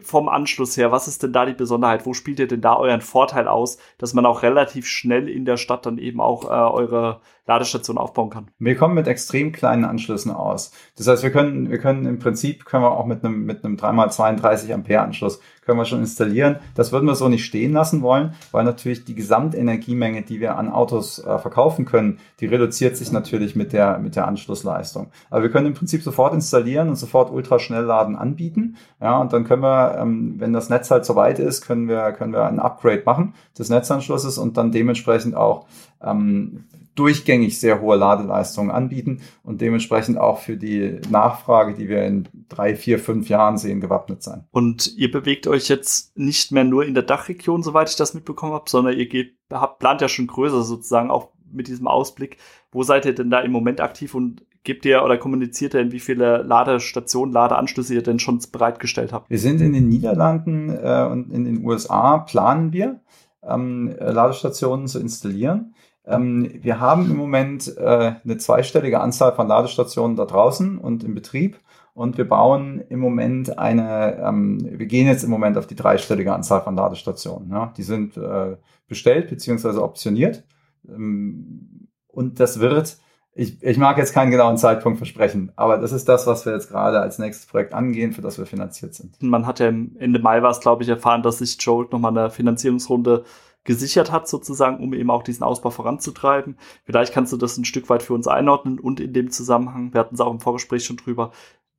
vom 0.02 0.28
Anschluss 0.28 0.76
her, 0.76 0.92
was 0.92 1.08
ist 1.08 1.22
denn 1.22 1.32
da 1.32 1.46
die 1.46 1.54
Besonderheit? 1.54 2.04
Wo 2.04 2.12
spielt 2.12 2.38
ihr 2.38 2.48
denn 2.48 2.60
da 2.60 2.76
euren 2.76 3.00
Vorteil 3.00 3.48
aus, 3.48 3.78
dass 3.98 4.14
man 4.14 4.26
auch 4.26 4.42
relativ 4.42 4.86
schnell 4.86 5.28
in 5.28 5.44
der 5.44 5.56
Stadt 5.56 5.86
dann 5.86 5.98
eben 5.98 6.20
auch 6.20 6.44
äh, 6.44 6.48
eure 6.48 7.20
Ladestation 7.46 7.96
aufbauen 7.96 8.30
kann? 8.30 8.50
Wir 8.58 8.76
kommen 8.76 8.94
mit 8.94 9.06
extrem 9.06 9.52
kleinen 9.52 9.84
Anschlüssen 9.84 10.32
aus. 10.32 10.72
Das 10.96 11.08
heißt, 11.08 11.22
wir 11.22 11.30
können, 11.30 11.70
wir 11.70 11.78
können 11.78 12.04
im 12.06 12.18
Prinzip 12.18 12.66
können 12.66 12.84
wir 12.84 12.92
auch 12.92 13.06
mit 13.06 13.24
einem, 13.24 13.44
mit 13.44 13.64
einem 13.64 13.76
3x32 13.76 14.72
Ampere 14.74 15.00
Anschluss 15.00 15.40
können 15.66 15.78
wir 15.78 15.84
schon 15.84 16.00
installieren. 16.00 16.56
Das 16.74 16.92
würden 16.92 17.06
wir 17.06 17.16
so 17.16 17.28
nicht 17.28 17.44
stehen 17.44 17.72
lassen 17.72 18.00
wollen, 18.00 18.34
weil 18.52 18.64
natürlich 18.64 19.04
die 19.04 19.16
Gesamtenergiemenge, 19.16 20.22
die 20.22 20.40
wir 20.40 20.56
an 20.56 20.70
Autos 20.70 21.18
äh, 21.18 21.38
verkaufen 21.38 21.84
können, 21.84 22.20
die 22.40 22.46
reduziert 22.46 22.96
sich 22.96 23.10
natürlich 23.10 23.56
mit 23.56 23.72
der, 23.72 23.98
mit 23.98 24.14
der 24.14 24.28
Anschlussleistung. 24.28 25.08
Aber 25.28 25.42
wir 25.42 25.50
können 25.50 25.66
im 25.66 25.74
Prinzip 25.74 26.02
sofort 26.02 26.32
installieren 26.32 26.88
und 26.88 26.96
sofort 26.96 27.32
Ultraschnellladen 27.32 28.16
anbieten. 28.16 28.76
Ja, 29.00 29.18
und 29.18 29.32
dann 29.32 29.44
können 29.44 29.62
wir, 29.62 29.98
ähm, 29.98 30.36
wenn 30.38 30.52
das 30.52 30.70
Netz 30.70 30.90
halt 30.90 31.04
soweit 31.04 31.40
ist, 31.40 31.66
können 31.66 31.88
wir, 31.88 32.12
können 32.12 32.32
wir 32.32 32.46
ein 32.46 32.60
Upgrade 32.60 33.02
machen 33.04 33.34
des 33.58 33.68
Netzanschlusses 33.68 34.38
und 34.38 34.56
dann 34.56 34.70
dementsprechend 34.70 35.34
auch 35.34 35.66
ähm, 36.00 36.64
durchgängig 36.96 37.60
sehr 37.60 37.80
hohe 37.80 37.96
Ladeleistungen 37.96 38.70
anbieten 38.70 39.20
und 39.44 39.60
dementsprechend 39.60 40.18
auch 40.18 40.40
für 40.40 40.56
die 40.56 40.98
Nachfrage, 41.08 41.74
die 41.74 41.88
wir 41.88 42.04
in 42.04 42.28
drei, 42.48 42.74
vier, 42.74 42.98
fünf 42.98 43.28
Jahren 43.28 43.58
sehen, 43.58 43.80
gewappnet 43.80 44.22
sein. 44.22 44.44
Und 44.50 44.96
ihr 44.96 45.10
bewegt 45.10 45.46
euch 45.46 45.68
jetzt 45.68 46.16
nicht 46.18 46.52
mehr 46.52 46.64
nur 46.64 46.84
in 46.84 46.94
der 46.94 47.02
Dachregion, 47.02 47.62
soweit 47.62 47.90
ich 47.90 47.96
das 47.96 48.14
mitbekommen 48.14 48.54
habe, 48.54 48.68
sondern 48.68 48.96
ihr 48.96 49.06
geht, 49.06 49.36
habt, 49.52 49.78
plant 49.78 50.00
ja 50.00 50.08
schon 50.08 50.26
größer 50.26 50.62
sozusagen, 50.62 51.10
auch 51.10 51.28
mit 51.52 51.68
diesem 51.68 51.86
Ausblick. 51.86 52.38
Wo 52.72 52.82
seid 52.82 53.04
ihr 53.04 53.14
denn 53.14 53.30
da 53.30 53.40
im 53.40 53.52
Moment 53.52 53.80
aktiv 53.80 54.14
und 54.14 54.44
gebt 54.64 54.84
ihr 54.84 55.02
oder 55.04 55.16
kommuniziert 55.16 55.74
ihr, 55.74 55.80
in 55.80 55.92
wie 55.92 56.00
viele 56.00 56.42
Ladestationen, 56.42 57.32
Ladeanschlüsse 57.32 57.94
ihr 57.94 58.02
denn 58.02 58.18
schon 58.18 58.40
bereitgestellt 58.50 59.12
habt? 59.12 59.30
Wir 59.30 59.38
sind 59.38 59.60
in 59.60 59.72
den 59.72 59.88
Niederlanden 59.88 60.70
äh, 60.70 61.08
und 61.10 61.32
in 61.32 61.44
den 61.44 61.64
USA 61.64 62.18
planen 62.18 62.72
wir, 62.72 63.00
ähm, 63.42 63.94
Ladestationen 63.98 64.88
zu 64.88 64.98
installieren. 64.98 65.74
Ähm, 66.06 66.50
wir 66.62 66.80
haben 66.80 67.10
im 67.10 67.16
Moment 67.16 67.76
äh, 67.76 68.12
eine 68.22 68.36
zweistellige 68.38 69.00
Anzahl 69.00 69.34
von 69.34 69.48
Ladestationen 69.48 70.16
da 70.16 70.24
draußen 70.24 70.78
und 70.78 71.04
im 71.04 71.14
Betrieb. 71.14 71.58
Und 71.94 72.18
wir 72.18 72.28
bauen 72.28 72.84
im 72.90 73.00
Moment 73.00 73.58
eine, 73.58 74.22
ähm, 74.22 74.58
wir 74.62 74.86
gehen 74.86 75.06
jetzt 75.06 75.24
im 75.24 75.30
Moment 75.30 75.56
auf 75.56 75.66
die 75.66 75.74
dreistellige 75.74 76.34
Anzahl 76.34 76.60
von 76.60 76.76
Ladestationen. 76.76 77.50
Ja. 77.50 77.72
Die 77.76 77.82
sind 77.82 78.16
äh, 78.18 78.56
bestellt 78.86 79.30
beziehungsweise 79.30 79.82
optioniert. 79.82 80.44
Ähm, 80.88 81.88
und 82.08 82.38
das 82.38 82.60
wird, 82.60 82.98
ich, 83.34 83.62
ich 83.62 83.78
mag 83.78 83.98
jetzt 83.98 84.14
keinen 84.14 84.30
genauen 84.30 84.56
Zeitpunkt 84.56 84.98
versprechen, 84.98 85.52
aber 85.56 85.76
das 85.76 85.92
ist 85.92 86.08
das, 86.08 86.26
was 86.26 86.46
wir 86.46 86.54
jetzt 86.54 86.70
gerade 86.70 87.00
als 87.00 87.18
nächstes 87.18 87.46
Projekt 87.46 87.74
angehen, 87.74 88.12
für 88.12 88.22
das 88.22 88.38
wir 88.38 88.46
finanziert 88.46 88.94
sind. 88.94 89.22
Man 89.22 89.46
hat 89.46 89.60
ja 89.60 89.66
Ende 89.66 90.18
Mai 90.18 90.42
war 90.42 90.50
es, 90.50 90.60
glaube 90.60 90.82
ich, 90.82 90.88
erfahren, 90.88 91.22
dass 91.22 91.38
sich 91.38 91.56
Jolt 91.60 91.92
nochmal 91.92 92.16
eine 92.16 92.30
Finanzierungsrunde 92.30 93.24
gesichert 93.66 94.10
hat, 94.10 94.28
sozusagen, 94.28 94.82
um 94.82 94.94
eben 94.94 95.10
auch 95.10 95.22
diesen 95.22 95.42
Ausbau 95.42 95.70
voranzutreiben. 95.70 96.56
Vielleicht 96.84 97.12
kannst 97.12 97.32
du 97.32 97.36
das 97.36 97.58
ein 97.58 97.64
Stück 97.64 97.90
weit 97.90 98.02
für 98.02 98.14
uns 98.14 98.26
einordnen 98.26 98.80
und 98.80 99.00
in 99.00 99.12
dem 99.12 99.30
Zusammenhang, 99.30 99.92
wir 99.92 100.00
hatten 100.00 100.14
es 100.14 100.20
auch 100.20 100.32
im 100.32 100.40
Vorgespräch 100.40 100.84
schon 100.84 100.96
drüber, 100.96 101.32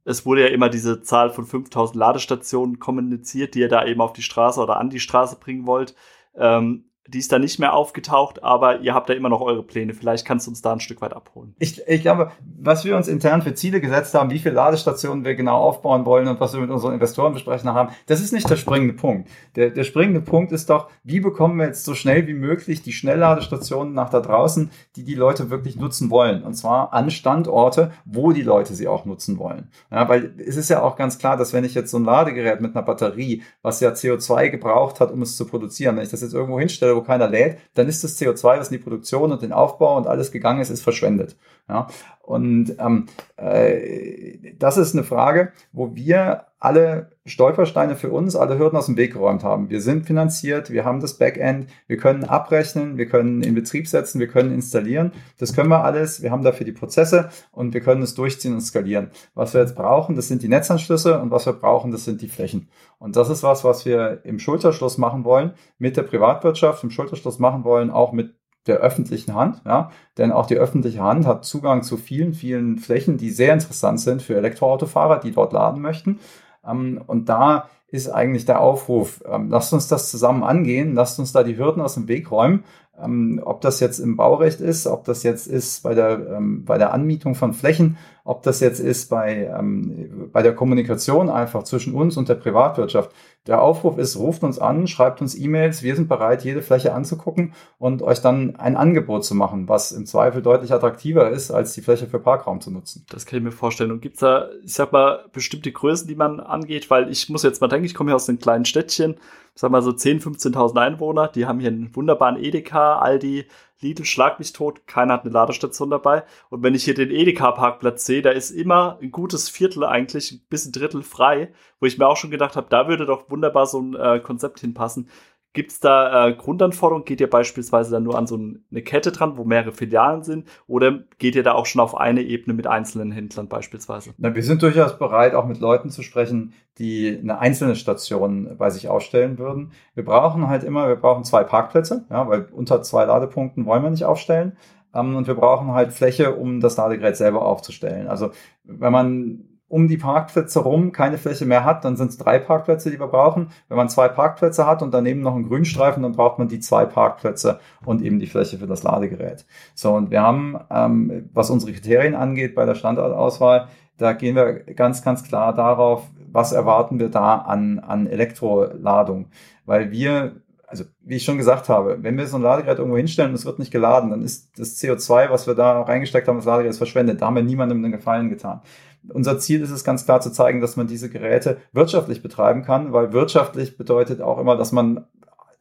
es 0.07 0.25
wurde 0.25 0.43
ja 0.43 0.47
immer 0.47 0.69
diese 0.69 1.01
Zahl 1.01 1.31
von 1.31 1.45
5000 1.45 1.97
Ladestationen 1.97 2.79
kommuniziert, 2.79 3.55
die 3.55 3.59
ihr 3.59 3.67
da 3.67 3.85
eben 3.85 3.99
auf 3.99 4.13
die 4.13 4.21
Straße 4.21 4.61
oder 4.61 4.77
an 4.77 4.89
die 4.89 5.01
Straße 5.01 5.37
bringen 5.37 5.67
wollt. 5.67 5.95
Ähm, 6.33 6.85
die 7.07 7.19
ist 7.19 7.31
da 7.31 7.39
nicht 7.39 7.59
mehr 7.59 7.73
aufgetaucht, 7.73 8.43
aber 8.43 8.81
ihr 8.81 8.93
habt 8.93 9.09
da 9.09 9.13
immer 9.13 9.29
noch 9.29 9.41
eure 9.41 9.63
Pläne. 9.63 9.93
Vielleicht 9.93 10.25
kannst 10.25 10.47
du 10.47 10.51
uns 10.51 10.61
da 10.61 10.73
ein 10.73 10.79
Stück 10.79 11.01
weit 11.01 11.13
abholen. 11.13 11.55
Ich, 11.59 11.81
ich 11.87 12.01
glaube, 12.01 12.31
was 12.59 12.85
wir 12.85 12.95
uns 12.95 13.07
intern 13.07 13.41
für 13.41 13.53
Ziele 13.53 13.81
gesetzt 13.81 14.13
haben, 14.13 14.29
wie 14.29 14.39
viele 14.39 14.55
Ladestationen 14.55 15.23
wir 15.23 15.35
genau 15.35 15.57
aufbauen 15.57 16.05
wollen 16.05 16.27
und 16.27 16.39
was 16.39 16.53
wir 16.53 16.61
mit 16.61 16.69
unseren 16.69 16.93
Investoren 16.93 17.33
besprechen 17.33 17.73
haben, 17.73 17.93
das 18.07 18.21
ist 18.21 18.33
nicht 18.33 18.49
der 18.49 18.57
springende 18.57 18.93
Punkt. 18.93 19.29
Der, 19.55 19.69
der 19.69 19.83
springende 19.83 20.21
Punkt 20.21 20.51
ist 20.51 20.69
doch, 20.69 20.89
wie 21.03 21.19
bekommen 21.19 21.57
wir 21.57 21.67
jetzt 21.67 21.85
so 21.85 21.95
schnell 21.95 22.27
wie 22.27 22.33
möglich 22.33 22.81
die 22.81 22.93
Schnellladestationen 22.93 23.93
nach 23.93 24.09
da 24.09 24.19
draußen, 24.19 24.69
die 24.95 25.03
die 25.03 25.15
Leute 25.15 25.49
wirklich 25.49 25.77
nutzen 25.77 26.09
wollen. 26.09 26.43
Und 26.43 26.55
zwar 26.55 26.93
an 26.93 27.09
Standorte, 27.11 27.91
wo 28.05 28.31
die 28.31 28.41
Leute 28.41 28.73
sie 28.73 28.87
auch 28.87 29.05
nutzen 29.05 29.37
wollen. 29.37 29.69
Ja, 29.91 30.09
weil 30.09 30.33
es 30.45 30.57
ist 30.57 30.69
ja 30.69 30.81
auch 30.81 30.95
ganz 30.95 31.17
klar, 31.17 31.37
dass 31.37 31.53
wenn 31.53 31.63
ich 31.63 31.73
jetzt 31.73 31.91
so 31.91 31.97
ein 31.97 32.05
Ladegerät 32.05 32.61
mit 32.61 32.75
einer 32.75 32.85
Batterie, 32.85 33.43
was 33.61 33.79
ja 33.79 33.91
CO2 33.91 34.49
gebraucht 34.49 34.99
hat, 34.99 35.11
um 35.11 35.21
es 35.21 35.37
zu 35.37 35.45
produzieren, 35.45 35.95
wenn 35.95 36.03
ich 36.03 36.09
das 36.09 36.21
jetzt 36.21 36.33
irgendwo 36.33 36.59
hinstelle, 36.59 36.96
wo 36.97 37.01
keiner 37.01 37.27
lädt, 37.27 37.59
dann 37.75 37.87
ist 37.87 38.03
das 38.03 38.19
CO2, 38.19 38.59
was 38.59 38.69
in 38.69 38.77
die 38.77 38.83
Produktion 38.83 39.31
und 39.31 39.41
den 39.41 39.53
Aufbau 39.53 39.95
und 39.95 40.07
alles 40.07 40.31
gegangen 40.31 40.59
ist, 40.59 40.69
ist 40.69 40.81
verschwendet. 40.81 41.37
Ja? 41.69 41.87
Und 42.27 42.75
ähm, 42.77 43.05
äh, 43.37 44.53
das 44.59 44.75
ist 44.75 44.93
eine 44.93 45.05
Frage, 45.05 45.53
wo 45.71 45.95
wir 45.95 46.47
alle 46.59 47.11
Stolpersteine 47.25 47.95
für 47.95 48.09
uns, 48.11 48.35
alle 48.35 48.59
Hürden 48.59 48.75
aus 48.75 48.87
dem 48.87 48.97
Weg 48.97 49.13
geräumt 49.13 49.45
haben. 49.45 49.69
Wir 49.69 49.79
sind 49.79 50.05
finanziert, 50.05 50.69
wir 50.69 50.83
haben 50.83 50.99
das 50.99 51.17
Backend, 51.17 51.69
wir 51.87 51.95
können 51.95 52.25
abrechnen, 52.25 52.97
wir 52.97 53.05
können 53.05 53.43
in 53.43 53.55
Betrieb 53.55 53.87
setzen, 53.87 54.19
wir 54.19 54.27
können 54.27 54.53
installieren. 54.53 55.13
Das 55.37 55.53
können 55.53 55.69
wir 55.69 55.85
alles. 55.85 56.21
Wir 56.21 56.31
haben 56.31 56.43
dafür 56.43 56.65
die 56.65 56.73
Prozesse 56.73 57.29
und 57.53 57.73
wir 57.73 57.79
können 57.79 58.01
es 58.01 58.13
durchziehen 58.13 58.55
und 58.55 58.61
skalieren. 58.61 59.11
Was 59.33 59.53
wir 59.53 59.61
jetzt 59.61 59.75
brauchen, 59.75 60.17
das 60.17 60.27
sind 60.27 60.41
die 60.41 60.49
Netzanschlüsse 60.49 61.21
und 61.21 61.31
was 61.31 61.45
wir 61.45 61.53
brauchen, 61.53 61.91
das 61.91 62.03
sind 62.03 62.21
die 62.21 62.27
Flächen. 62.27 62.67
Und 62.99 63.15
das 63.15 63.29
ist 63.29 63.43
was, 63.43 63.63
was 63.63 63.85
wir 63.85 64.25
im 64.25 64.39
Schulterschluss 64.39 64.97
machen 64.97 65.23
wollen 65.23 65.53
mit 65.77 65.95
der 65.95 66.03
Privatwirtschaft, 66.03 66.83
im 66.83 66.89
Schulterschluss 66.89 67.39
machen 67.39 67.63
wollen, 67.63 67.89
auch 67.89 68.11
mit 68.11 68.33
der 68.67 68.77
öffentlichen 68.77 69.33
Hand, 69.33 69.61
ja, 69.65 69.91
denn 70.17 70.31
auch 70.31 70.45
die 70.45 70.57
öffentliche 70.57 71.01
Hand 71.01 71.25
hat 71.25 71.45
Zugang 71.45 71.83
zu 71.83 71.97
vielen, 71.97 72.33
vielen 72.33 72.77
Flächen, 72.77 73.17
die 73.17 73.29
sehr 73.29 73.53
interessant 73.53 73.99
sind 73.99 74.21
für 74.21 74.35
Elektroautofahrer, 74.35 75.19
die 75.19 75.31
dort 75.31 75.53
laden 75.53 75.81
möchten. 75.81 76.19
Ähm, 76.65 77.01
und 77.07 77.29
da 77.29 77.69
ist 77.89 78.09
eigentlich 78.09 78.45
der 78.45 78.59
Aufruf, 78.59 79.23
ähm, 79.25 79.49
lasst 79.49 79.73
uns 79.73 79.87
das 79.87 80.11
zusammen 80.11 80.43
angehen, 80.43 80.93
lasst 80.93 81.19
uns 81.19 81.31
da 81.31 81.43
die 81.43 81.57
Hürden 81.57 81.81
aus 81.81 81.93
dem 81.93 82.07
Weg 82.07 82.31
räumen 82.31 82.63
ähm, 83.01 83.41
ob 83.43 83.61
das 83.61 83.79
jetzt 83.79 83.99
im 83.99 84.15
Baurecht 84.15 84.59
ist, 84.59 84.87
ob 84.87 85.03
das 85.05 85.23
jetzt 85.23 85.47
ist 85.47 85.83
bei 85.83 85.93
der, 85.93 86.35
ähm, 86.35 86.65
bei 86.65 86.77
der 86.77 86.93
Anmietung 86.93 87.35
von 87.35 87.53
Flächen, 87.53 87.97
ob 88.23 88.43
das 88.43 88.59
jetzt 88.59 88.79
ist 88.79 89.09
bei, 89.09 89.49
ähm, 89.57 90.29
bei 90.33 90.41
der 90.41 90.53
Kommunikation 90.53 91.29
einfach 91.29 91.63
zwischen 91.63 91.93
uns 91.93 92.17
und 92.17 92.27
der 92.27 92.35
Privatwirtschaft. 92.35 93.11
Der 93.47 93.61
Aufruf 93.61 93.97
ist, 93.97 94.17
ruft 94.17 94.43
uns 94.43 94.59
an, 94.59 94.87
schreibt 94.87 95.21
uns 95.21 95.37
E-Mails, 95.37 95.81
wir 95.81 95.95
sind 95.95 96.09
bereit, 96.09 96.43
jede 96.43 96.61
Fläche 96.61 96.93
anzugucken 96.93 97.53
und 97.77 98.01
euch 98.01 98.19
dann 98.19 98.57
ein 98.57 98.75
Angebot 98.75 99.23
zu 99.23 99.35
machen, 99.35 99.69
was 99.69 99.93
im 99.93 100.05
Zweifel 100.05 100.41
deutlich 100.41 100.73
attraktiver 100.73 101.29
ist, 101.29 101.51
als 101.51 101.71
die 101.73 101.81
Fläche 101.81 102.07
für 102.07 102.19
Parkraum 102.19 102.59
zu 102.59 102.71
nutzen. 102.71 103.05
Das 103.09 103.25
kann 103.25 103.37
ich 103.37 103.43
mir 103.45 103.51
vorstellen. 103.51 103.91
Und 103.91 104.01
gibt's 104.01 104.19
da, 104.19 104.49
ich 104.65 104.73
sag 104.73 104.91
mal, 104.91 105.25
bestimmte 105.31 105.71
Größen, 105.71 106.07
die 106.07 106.15
man 106.15 106.41
angeht? 106.41 106.89
Weil 106.89 107.09
ich 107.09 107.29
muss 107.29 107.43
jetzt 107.43 107.61
mal 107.61 107.67
denken, 107.69 107.85
ich 107.85 107.93
komme 107.93 108.09
hier 108.09 108.15
aus 108.15 108.27
einem 108.27 108.39
kleinen 108.39 108.65
Städtchen, 108.65 109.15
sag 109.57 109.71
mal 109.71 109.81
so 109.81 109.89
10.000, 109.89 110.53
15.000 110.53 110.77
Einwohner, 110.79 111.27
die 111.29 111.47
haben 111.47 111.59
hier 111.59 111.69
einen 111.69 111.95
wunderbaren 111.95 112.37
Edeka, 112.37 112.99
Aldi, 112.99 113.47
Lidl, 113.81 114.05
schlag 114.05 114.39
mich 114.39 114.53
tot, 114.53 114.85
keiner 114.87 115.13
hat 115.13 115.23
eine 115.23 115.33
Ladestation 115.33 115.89
dabei. 115.89 116.23
Und 116.49 116.63
wenn 116.63 116.75
ich 116.75 116.83
hier 116.83 116.93
den 116.93 117.11
Edeka-Parkplatz 117.11 118.05
sehe, 118.05 118.21
da 118.21 118.29
ist 118.29 118.51
immer 118.51 118.97
ein 119.01 119.11
gutes 119.11 119.49
Viertel 119.49 119.83
eigentlich, 119.83 120.41
bis 120.49 120.65
ein 120.65 120.71
Drittel 120.71 121.03
frei, 121.03 121.53
wo 121.79 121.85
ich 121.85 121.97
mir 121.97 122.07
auch 122.07 122.17
schon 122.17 122.31
gedacht 122.31 122.55
habe, 122.55 122.67
da 122.69 122.87
würde 122.87 123.05
doch 123.05 123.29
wunderbar 123.29 123.65
so 123.65 123.81
ein 123.81 123.95
äh, 123.95 124.19
Konzept 124.19 124.59
hinpassen. 124.59 125.09
Gibt 125.57 125.71
es 125.71 125.79
da 125.79 126.27
äh, 126.27 126.33
Grundanforderungen? 126.35 127.03
Geht 127.03 127.19
ihr 127.19 127.31
beispielsweise 127.31 127.89
dann 127.89 128.03
nur 128.03 128.15
an 128.15 128.27
so 128.27 128.35
eine 128.35 128.81
Kette 128.83 129.11
dran, 129.11 129.37
wo 129.37 129.43
mehrere 129.43 129.71
Filialen 129.71 130.21
sind? 130.21 130.47
Oder 130.67 130.99
geht 131.17 131.35
ihr 131.35 131.41
da 131.41 131.53
auch 131.53 131.65
schon 131.65 131.81
auf 131.81 131.97
eine 131.97 132.21
Ebene 132.21 132.53
mit 132.53 132.67
einzelnen 132.67 133.11
Händlern 133.11 133.47
beispielsweise? 133.47 134.13
Na, 134.19 134.35
wir 134.35 134.43
sind 134.43 134.61
durchaus 134.61 134.99
bereit, 134.99 135.33
auch 135.33 135.47
mit 135.47 135.59
Leuten 135.59 135.89
zu 135.89 136.03
sprechen, 136.03 136.53
die 136.77 137.17
eine 137.19 137.39
einzelne 137.39 137.75
Station 137.75 138.55
bei 138.59 138.69
sich 138.69 138.87
aufstellen 138.87 139.39
würden. 139.39 139.71
Wir 139.95 140.05
brauchen 140.05 140.47
halt 140.47 140.63
immer, 140.63 140.89
wir 140.89 140.95
brauchen 140.95 141.23
zwei 141.23 141.43
Parkplätze, 141.43 142.05
ja, 142.11 142.29
weil 142.29 142.47
unter 142.51 142.83
zwei 142.83 143.05
Ladepunkten 143.05 143.65
wollen 143.65 143.81
wir 143.81 143.89
nicht 143.89 144.05
aufstellen. 144.05 144.57
Ähm, 144.93 145.15
und 145.15 145.25
wir 145.25 145.33
brauchen 145.33 145.71
halt 145.71 145.91
Fläche, 145.91 146.35
um 146.35 146.59
das 146.59 146.77
Ladegerät 146.77 147.17
selber 147.17 147.43
aufzustellen. 147.43 148.07
Also 148.07 148.29
wenn 148.63 148.91
man 148.91 149.46
um 149.69 149.87
die 149.87 149.97
Parkplätze 149.97 150.59
rum 150.59 150.91
keine 150.91 151.17
Fläche 151.17 151.45
mehr 151.45 151.65
hat, 151.65 151.83
dann 151.83 151.97
sind 151.97 152.11
es 152.11 152.17
drei 152.17 152.39
Parkplätze, 152.39 152.89
die 152.89 152.99
wir 152.99 153.07
brauchen. 153.07 153.49
Wenn 153.67 153.77
man 153.77 153.89
zwei 153.89 154.07
Parkplätze 154.07 154.65
hat 154.65 154.81
und 154.81 154.93
daneben 154.93 155.21
noch 155.21 155.35
einen 155.35 155.47
Grünstreifen, 155.47 156.03
dann 156.03 156.13
braucht 156.13 156.39
man 156.39 156.47
die 156.47 156.59
zwei 156.59 156.85
Parkplätze 156.85 157.59
und 157.85 158.01
eben 158.01 158.19
die 158.19 158.27
Fläche 158.27 158.57
für 158.57 158.67
das 158.67 158.83
Ladegerät. 158.83 159.45
So, 159.75 159.93
und 159.93 160.09
wir 160.09 160.21
haben, 160.21 160.57
ähm, 160.69 161.29
was 161.33 161.49
unsere 161.49 161.73
Kriterien 161.73 162.15
angeht 162.15 162.55
bei 162.55 162.65
der 162.65 162.75
Standortauswahl, 162.75 163.67
da 163.97 164.13
gehen 164.13 164.35
wir 164.35 164.53
ganz, 164.53 165.03
ganz 165.03 165.23
klar 165.23 165.53
darauf, 165.53 166.03
was 166.31 166.51
erwarten 166.51 166.99
wir 166.99 167.09
da 167.09 167.35
an, 167.35 167.79
an 167.79 168.07
Elektroladung. 168.07 169.27
Weil 169.65 169.91
wir 169.91 170.37
also 170.67 170.83
wie 171.01 171.15
ich 171.15 171.23
schon 171.23 171.37
gesagt 171.37 171.69
habe, 171.69 172.03
wenn 172.03 172.17
wir 172.17 172.27
so 172.27 172.35
ein 172.35 172.41
Ladegerät 172.43 172.77
irgendwo 172.77 172.97
hinstellen 172.97 173.31
und 173.31 173.35
es 173.35 173.45
wird 173.45 173.57
nicht 173.57 173.71
geladen, 173.71 174.09
dann 174.09 174.21
ist 174.21 174.59
das 174.59 174.77
CO2, 174.77 175.29
was 175.29 175.47
wir 175.47 175.55
da 175.55 175.81
reingesteckt 175.81 176.27
haben, 176.27 176.35
das 176.35 176.45
Ladegerät 176.45 176.71
ist 176.71 176.77
verschwendet. 176.77 177.21
Da 177.21 177.27
haben 177.27 177.35
wir 177.35 177.43
niemandem 177.43 177.83
einen 177.83 177.93
Gefallen 177.93 178.29
getan. 178.29 178.61
Unser 179.09 179.39
Ziel 179.39 179.61
ist 179.61 179.71
es 179.71 179.85
ganz 179.85 180.03
klar 180.03 180.19
zu 180.19 180.29
zeigen, 180.29 180.59
dass 180.59 180.75
man 180.75 180.87
diese 180.87 181.09
Geräte 181.09 181.57
wirtschaftlich 181.71 182.21
betreiben 182.21 182.63
kann, 182.63 182.91
weil 182.91 183.13
wirtschaftlich 183.13 183.77
bedeutet 183.77 184.21
auch 184.21 184.39
immer, 184.39 184.57
dass 184.57 184.73
man 184.73 185.05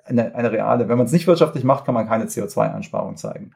eine, 0.05 0.35
eine 0.35 0.51
reale, 0.51 0.89
wenn 0.89 0.99
man 0.99 1.07
es 1.07 1.13
nicht 1.13 1.29
wirtschaftlich 1.29 1.63
macht, 1.63 1.85
kann 1.85 1.95
man 1.95 2.09
keine 2.09 2.25
CO2-Einsparung 2.25 3.17
zeigen. 3.17 3.53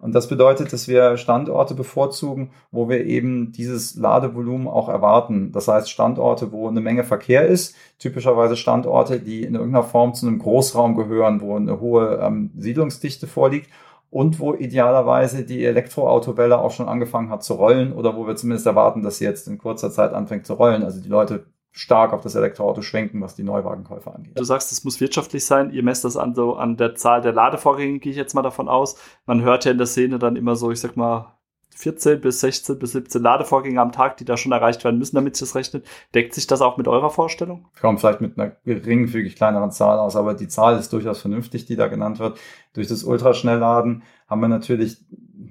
Und 0.00 0.14
das 0.14 0.28
bedeutet, 0.28 0.72
dass 0.72 0.88
wir 0.88 1.18
Standorte 1.18 1.74
bevorzugen, 1.74 2.50
wo 2.70 2.88
wir 2.88 3.04
eben 3.04 3.52
dieses 3.52 3.96
Ladevolumen 3.96 4.66
auch 4.66 4.88
erwarten. 4.88 5.52
Das 5.52 5.68
heißt 5.68 5.90
Standorte, 5.90 6.52
wo 6.52 6.68
eine 6.68 6.80
Menge 6.80 7.04
Verkehr 7.04 7.46
ist, 7.46 7.76
typischerweise 7.98 8.56
Standorte, 8.56 9.20
die 9.20 9.42
in 9.42 9.54
irgendeiner 9.54 9.84
Form 9.84 10.14
zu 10.14 10.26
einem 10.26 10.38
Großraum 10.38 10.96
gehören, 10.96 11.42
wo 11.42 11.56
eine 11.56 11.80
hohe 11.80 12.18
ähm, 12.22 12.50
Siedlungsdichte 12.56 13.26
vorliegt 13.26 13.68
und 14.10 14.40
wo 14.40 14.54
idealerweise 14.54 15.44
die 15.44 15.64
Elektroautowelle 15.64 16.58
auch 16.58 16.72
schon 16.72 16.88
angefangen 16.88 17.30
hat 17.30 17.44
zu 17.44 17.54
rollen 17.54 17.92
oder 17.92 18.16
wo 18.16 18.26
wir 18.26 18.36
zumindest 18.36 18.66
erwarten, 18.66 19.02
dass 19.02 19.18
sie 19.18 19.24
jetzt 19.24 19.48
in 19.48 19.58
kurzer 19.58 19.90
Zeit 19.90 20.14
anfängt 20.14 20.46
zu 20.46 20.54
rollen. 20.54 20.82
Also 20.82 21.00
die 21.00 21.08
Leute 21.08 21.44
stark 21.72 22.12
auf 22.12 22.20
das 22.20 22.34
Elektroauto 22.34 22.82
schwenken, 22.82 23.20
was 23.20 23.34
die 23.34 23.44
Neuwagenkäufer 23.44 24.14
angeht. 24.14 24.38
Du 24.38 24.44
sagst, 24.44 24.72
es 24.72 24.84
muss 24.84 25.00
wirtschaftlich 25.00 25.44
sein. 25.46 25.70
Ihr 25.70 25.82
messt 25.82 26.04
das 26.04 26.16
an 26.16 26.34
so 26.34 26.54
an 26.56 26.76
der 26.76 26.94
Zahl 26.94 27.20
der 27.20 27.32
Ladevorgänge, 27.32 27.98
gehe 28.00 28.10
ich 28.10 28.18
jetzt 28.18 28.34
mal 28.34 28.42
davon 28.42 28.68
aus. 28.68 28.96
Man 29.26 29.42
hört 29.42 29.64
ja 29.64 29.70
in 29.70 29.78
der 29.78 29.86
Szene 29.86 30.18
dann 30.18 30.36
immer 30.36 30.56
so, 30.56 30.70
ich 30.70 30.80
sag 30.80 30.96
mal, 30.96 31.36
14 31.80 32.20
bis 32.20 32.40
16 32.40 32.78
bis 32.78 32.92
17 32.92 33.22
Ladevorgänge 33.22 33.80
am 33.80 33.92
Tag, 33.92 34.16
die 34.18 34.24
da 34.24 34.36
schon 34.36 34.52
erreicht 34.52 34.84
werden 34.84 34.98
müssen, 34.98 35.16
damit 35.16 35.36
sich 35.36 35.48
das 35.48 35.54
rechnet. 35.54 35.86
Deckt 36.14 36.34
sich 36.34 36.46
das 36.46 36.60
auch 36.60 36.76
mit 36.76 36.88
eurer 36.88 37.10
Vorstellung? 37.10 37.68
Ich 37.74 37.80
komme 37.80 37.98
vielleicht 37.98 38.20
mit 38.20 38.38
einer 38.38 38.52
geringfügig 38.64 39.36
kleineren 39.36 39.70
Zahl 39.70 39.98
aus, 39.98 40.16
aber 40.16 40.34
die 40.34 40.48
Zahl 40.48 40.78
ist 40.78 40.92
durchaus 40.92 41.20
vernünftig, 41.20 41.66
die 41.66 41.76
da 41.76 41.86
genannt 41.86 42.18
wird. 42.18 42.38
Durch 42.74 42.88
das 42.88 43.04
Ultraschnellladen 43.04 44.02
haben 44.28 44.40
wir 44.40 44.48
natürlich 44.48 44.98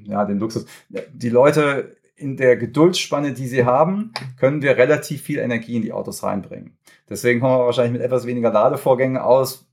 ja 0.04 0.26
den 0.26 0.40
Luxus. 0.40 0.66
Die 1.14 1.30
Leute 1.30 1.98
in 2.20 2.38
der 2.38 2.58
Geduldsspanne, 2.58 3.34
die 3.34 3.48
sie 3.48 3.66
haben, 3.66 4.12
können 4.40 4.62
wir 4.62 4.78
relativ 4.78 5.22
viel 5.22 5.40
Energie 5.40 5.78
in 5.78 5.82
die 5.82 5.94
Autos 5.94 6.24
reinbringen. 6.24 6.78
Deswegen 7.10 7.40
kommen 7.40 7.58
wir 7.58 7.66
wahrscheinlich 7.66 7.94
mit 7.94 8.02
etwas 8.02 8.28
weniger 8.28 8.52
Ladevorgängen 8.52 9.18
aus, 9.18 9.70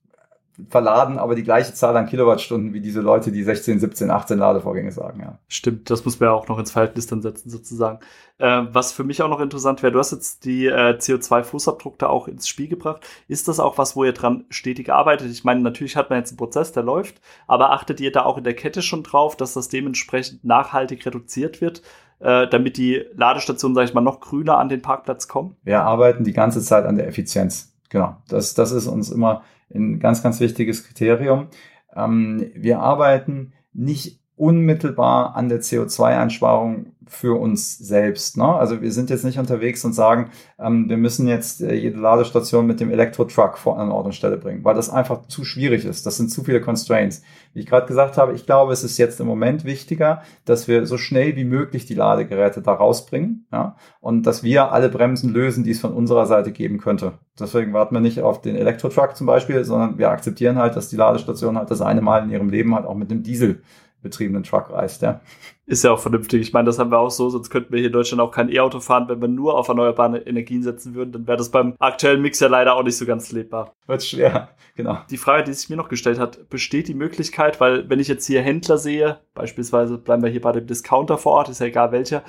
verladen 0.71 1.19
aber 1.19 1.35
die 1.35 1.43
gleiche 1.43 1.75
Zahl 1.75 1.97
an 1.97 2.07
Kilowattstunden 2.07 2.73
wie 2.73 2.81
diese 2.81 3.01
Leute, 3.01 3.31
die 3.31 3.43
16, 3.43 3.79
17, 3.79 4.11
18 4.11 4.39
Ladevorgänge 4.39 4.91
sagen, 4.91 5.21
ja. 5.21 5.39
Stimmt, 5.49 5.91
das 5.91 6.05
muss 6.05 6.19
man 6.19 6.31
ja 6.31 6.33
auch 6.33 6.49
noch 6.49 6.59
ins 6.59 6.73
Verhältnis 6.73 7.07
dann 7.07 7.21
setzen, 7.21 7.51
sozusagen. 7.51 7.99
Äh, 8.39 8.63
was 8.71 8.93
für 8.93 9.05
mich 9.05 9.23
auch 9.23 9.29
noch 9.29 9.41
interessant 9.41 9.83
wäre, 9.83 9.93
du 9.93 9.99
hast 9.99 10.13
jetzt 10.13 10.45
die 10.45 10.67
äh, 10.67 10.97
CO2-Fußabdruck 10.99 11.99
da 11.99 12.07
auch 12.07 12.27
ins 12.27 12.49
Spiel 12.49 12.69
gebracht. 12.69 13.07
Ist 13.29 13.49
das 13.49 13.61
auch 13.61 13.77
was, 13.77 13.97
wo 13.97 14.05
ihr 14.05 14.13
dran 14.13 14.47
stetig 14.49 14.91
arbeitet? 14.91 15.31
Ich 15.31 15.45
meine, 15.45 15.61
natürlich 15.61 15.97
hat 15.97 16.09
man 16.09 16.21
jetzt 16.21 16.31
einen 16.31 16.39
Prozess, 16.39 16.73
der 16.73 16.83
läuft, 16.83 17.21
aber 17.47 17.73
achtet 17.73 18.01
ihr 18.01 18.13
da 18.13 18.25
auch 18.25 18.39
in 18.39 18.45
der 18.45 18.55
Kette 18.55 18.81
schon 18.81 19.03
drauf, 19.03 19.37
dass 19.37 19.53
das 19.53 19.69
dementsprechend 19.69 20.45
nachhaltig 20.45 21.05
reduziert 21.05 21.61
wird? 21.61 21.83
Äh, 22.19 22.49
damit 22.49 22.79
die 22.79 23.05
Ladestationen, 23.15 23.75
sage 23.75 23.89
ich 23.89 23.95
mal, 23.95 24.01
noch 24.01 24.21
grüner 24.21 24.59
an 24.59 24.69
den 24.69 24.81
Parkplatz 24.81 25.29
kommen? 25.29 25.57
Wir 25.65 25.83
arbeiten 25.83 26.25
die 26.25 26.33
ganze 26.33 26.63
Zeit 26.63 26.85
an 26.87 26.97
der 26.97 27.07
Effizienz. 27.09 27.75
Genau. 27.91 28.17
Das, 28.29 28.55
das 28.55 28.73
ist 28.73 28.87
uns 28.87 29.11
immer 29.11 29.43
ein 29.75 29.99
ganz, 29.99 30.23
ganz 30.23 30.41
wichtiges 30.41 30.85
Kriterium. 30.85 31.49
Ähm, 31.95 32.51
wir 32.55 32.81
arbeiten 32.81 33.53
nicht 33.73 34.21
unmittelbar 34.37 35.35
an 35.35 35.49
der 35.49 35.61
CO2-Einsparung 35.61 36.93
für 37.09 37.39
uns 37.39 37.79
selbst. 37.79 38.37
Ne? 38.37 38.45
Also 38.45 38.83
wir 38.83 38.91
sind 38.91 39.11
jetzt 39.11 39.25
nicht 39.25 39.39
unterwegs 39.39 39.85
und 39.85 39.93
sagen, 39.93 40.31
ähm, 40.59 40.89
wir 40.89 40.97
müssen 40.97 41.29
jetzt 41.29 41.63
äh, 41.63 41.75
jede 41.75 41.99
Ladestation 41.99 42.67
mit 42.67 42.81
dem 42.81 42.91
Elektro-Truck 42.91 43.59
vor 43.59 43.79
an 43.79 43.93
Ort 43.93 44.07
und 44.07 44.15
Stelle 44.15 44.37
bringen, 44.37 44.65
weil 44.65 44.75
das 44.75 44.91
einfach 44.91 45.27
zu 45.27 45.45
schwierig 45.45 45.85
ist. 45.85 46.05
Das 46.05 46.17
sind 46.17 46.31
zu 46.31 46.43
viele 46.43 46.61
Constraints. 46.61 47.23
Wie 47.55 47.61
ich 47.61 47.67
gerade 47.67 47.87
gesagt 47.87 48.19
habe, 48.19 48.35
ich 48.35 48.45
glaube, 48.45 48.73
es 48.73 48.83
ist 48.83 48.99
jetzt 48.99 49.21
im 49.21 49.27
Moment 49.29 49.65
wichtiger, 49.65 50.23
dass 50.45 50.67
wir 50.67 50.85
so 50.87 50.99
schnell 50.99 51.37
wie 51.37 51.45
möglich 51.45 51.87
die 51.87 51.95
Ladegeräte 51.95 52.61
da 52.61 52.73
rausbringen 52.73 53.47
ja? 53.53 53.77
und 54.01 54.27
dass 54.27 54.43
wir 54.43 54.73
alle 54.73 54.89
Bremsen 54.89 55.33
lösen, 55.33 55.63
die 55.63 55.71
es 55.71 55.81
von 55.81 55.93
unserer 55.93 56.27
Seite 56.27 56.51
geben 56.51 56.79
könnte. 56.79 57.13
Deswegen 57.39 57.73
warten 57.73 57.95
wir 57.95 58.01
nicht 58.01 58.21
auf 58.21 58.41
den 58.41 58.57
Elektro-Truck 58.57 59.17
zum 59.17 59.29
Beispiel, 59.29 59.63
sondern 59.63 59.97
wir 59.97 60.11
akzeptieren 60.11 60.59
halt, 60.59 60.75
dass 60.75 60.89
die 60.89 60.97
Ladestation 60.97 61.57
halt 61.57 61.71
das 61.71 61.83
eine 61.83 62.01
Mal 62.01 62.25
in 62.25 62.31
ihrem 62.31 62.51
Leben 62.51 62.75
halt 62.75 62.85
auch 62.85 62.97
mit 62.97 63.13
dem 63.13 63.23
Diesel 63.23 63.63
betriebenen 64.07 64.43
Truck 64.43 64.71
reist, 64.71 65.03
ja. 65.03 65.21
Ist 65.67 65.83
ja 65.83 65.91
auch 65.91 65.99
vernünftig. 65.99 66.41
Ich 66.41 66.53
meine, 66.53 66.67
das 66.67 66.79
haben 66.79 66.93
wir 66.93 66.99
auch 66.99 67.11
so, 67.11 67.29
sonst 67.29 67.51
könnten 67.51 67.73
wir 67.73 67.81
hier 67.81 67.89
in 67.89 67.93
Deutschland 67.93 68.21
auch 68.21 68.31
kein 68.31 68.49
E-Auto 68.49 68.79
fahren. 68.79 69.09
Wenn 69.09 69.21
wir 69.21 69.29
nur 69.29 69.59
auf 69.59 69.67
erneuerbare 69.67 70.19
Energien 70.19 70.63
setzen 70.63 70.95
würden, 70.95 71.11
dann 71.11 71.27
wäre 71.27 71.37
das 71.37 71.51
beim 71.51 71.75
aktuellen 71.81 72.23
Mix 72.23 72.39
ja 72.39 72.47
leider 72.47 72.75
auch 72.75 72.85
nicht 72.85 72.97
so 72.97 73.05
ganz 73.05 73.33
lebbar. 73.33 73.75
Wird 73.87 74.05
schwer, 74.05 74.51
genau. 74.77 74.99
Die 75.11 75.17
Frage, 75.17 75.45
die 75.45 75.53
sich 75.53 75.69
mir 75.69 75.77
noch 75.77 75.89
gestellt 75.89 76.21
hat, 76.21 76.49
besteht 76.49 76.87
die 76.87 76.95
Möglichkeit, 76.95 77.61
weil 77.61 77.91
wenn 77.91 77.99
ich 77.99 78.07
jetzt 78.07 78.27
hier 78.27 78.43
Händler 78.43 78.79
sehe, 78.79 79.19
beispielsweise 79.35 79.99
bleiben 79.99 80.23
wir 80.23 80.31
hier 80.31 80.41
bei 80.41 80.53
dem 80.53 80.67
Discounter 80.67 81.19
vor 81.19 81.33
Ort, 81.33 81.49
ist 81.49 81.61
ja 81.61 81.67
egal 81.67 81.91
welcher, 81.91 82.23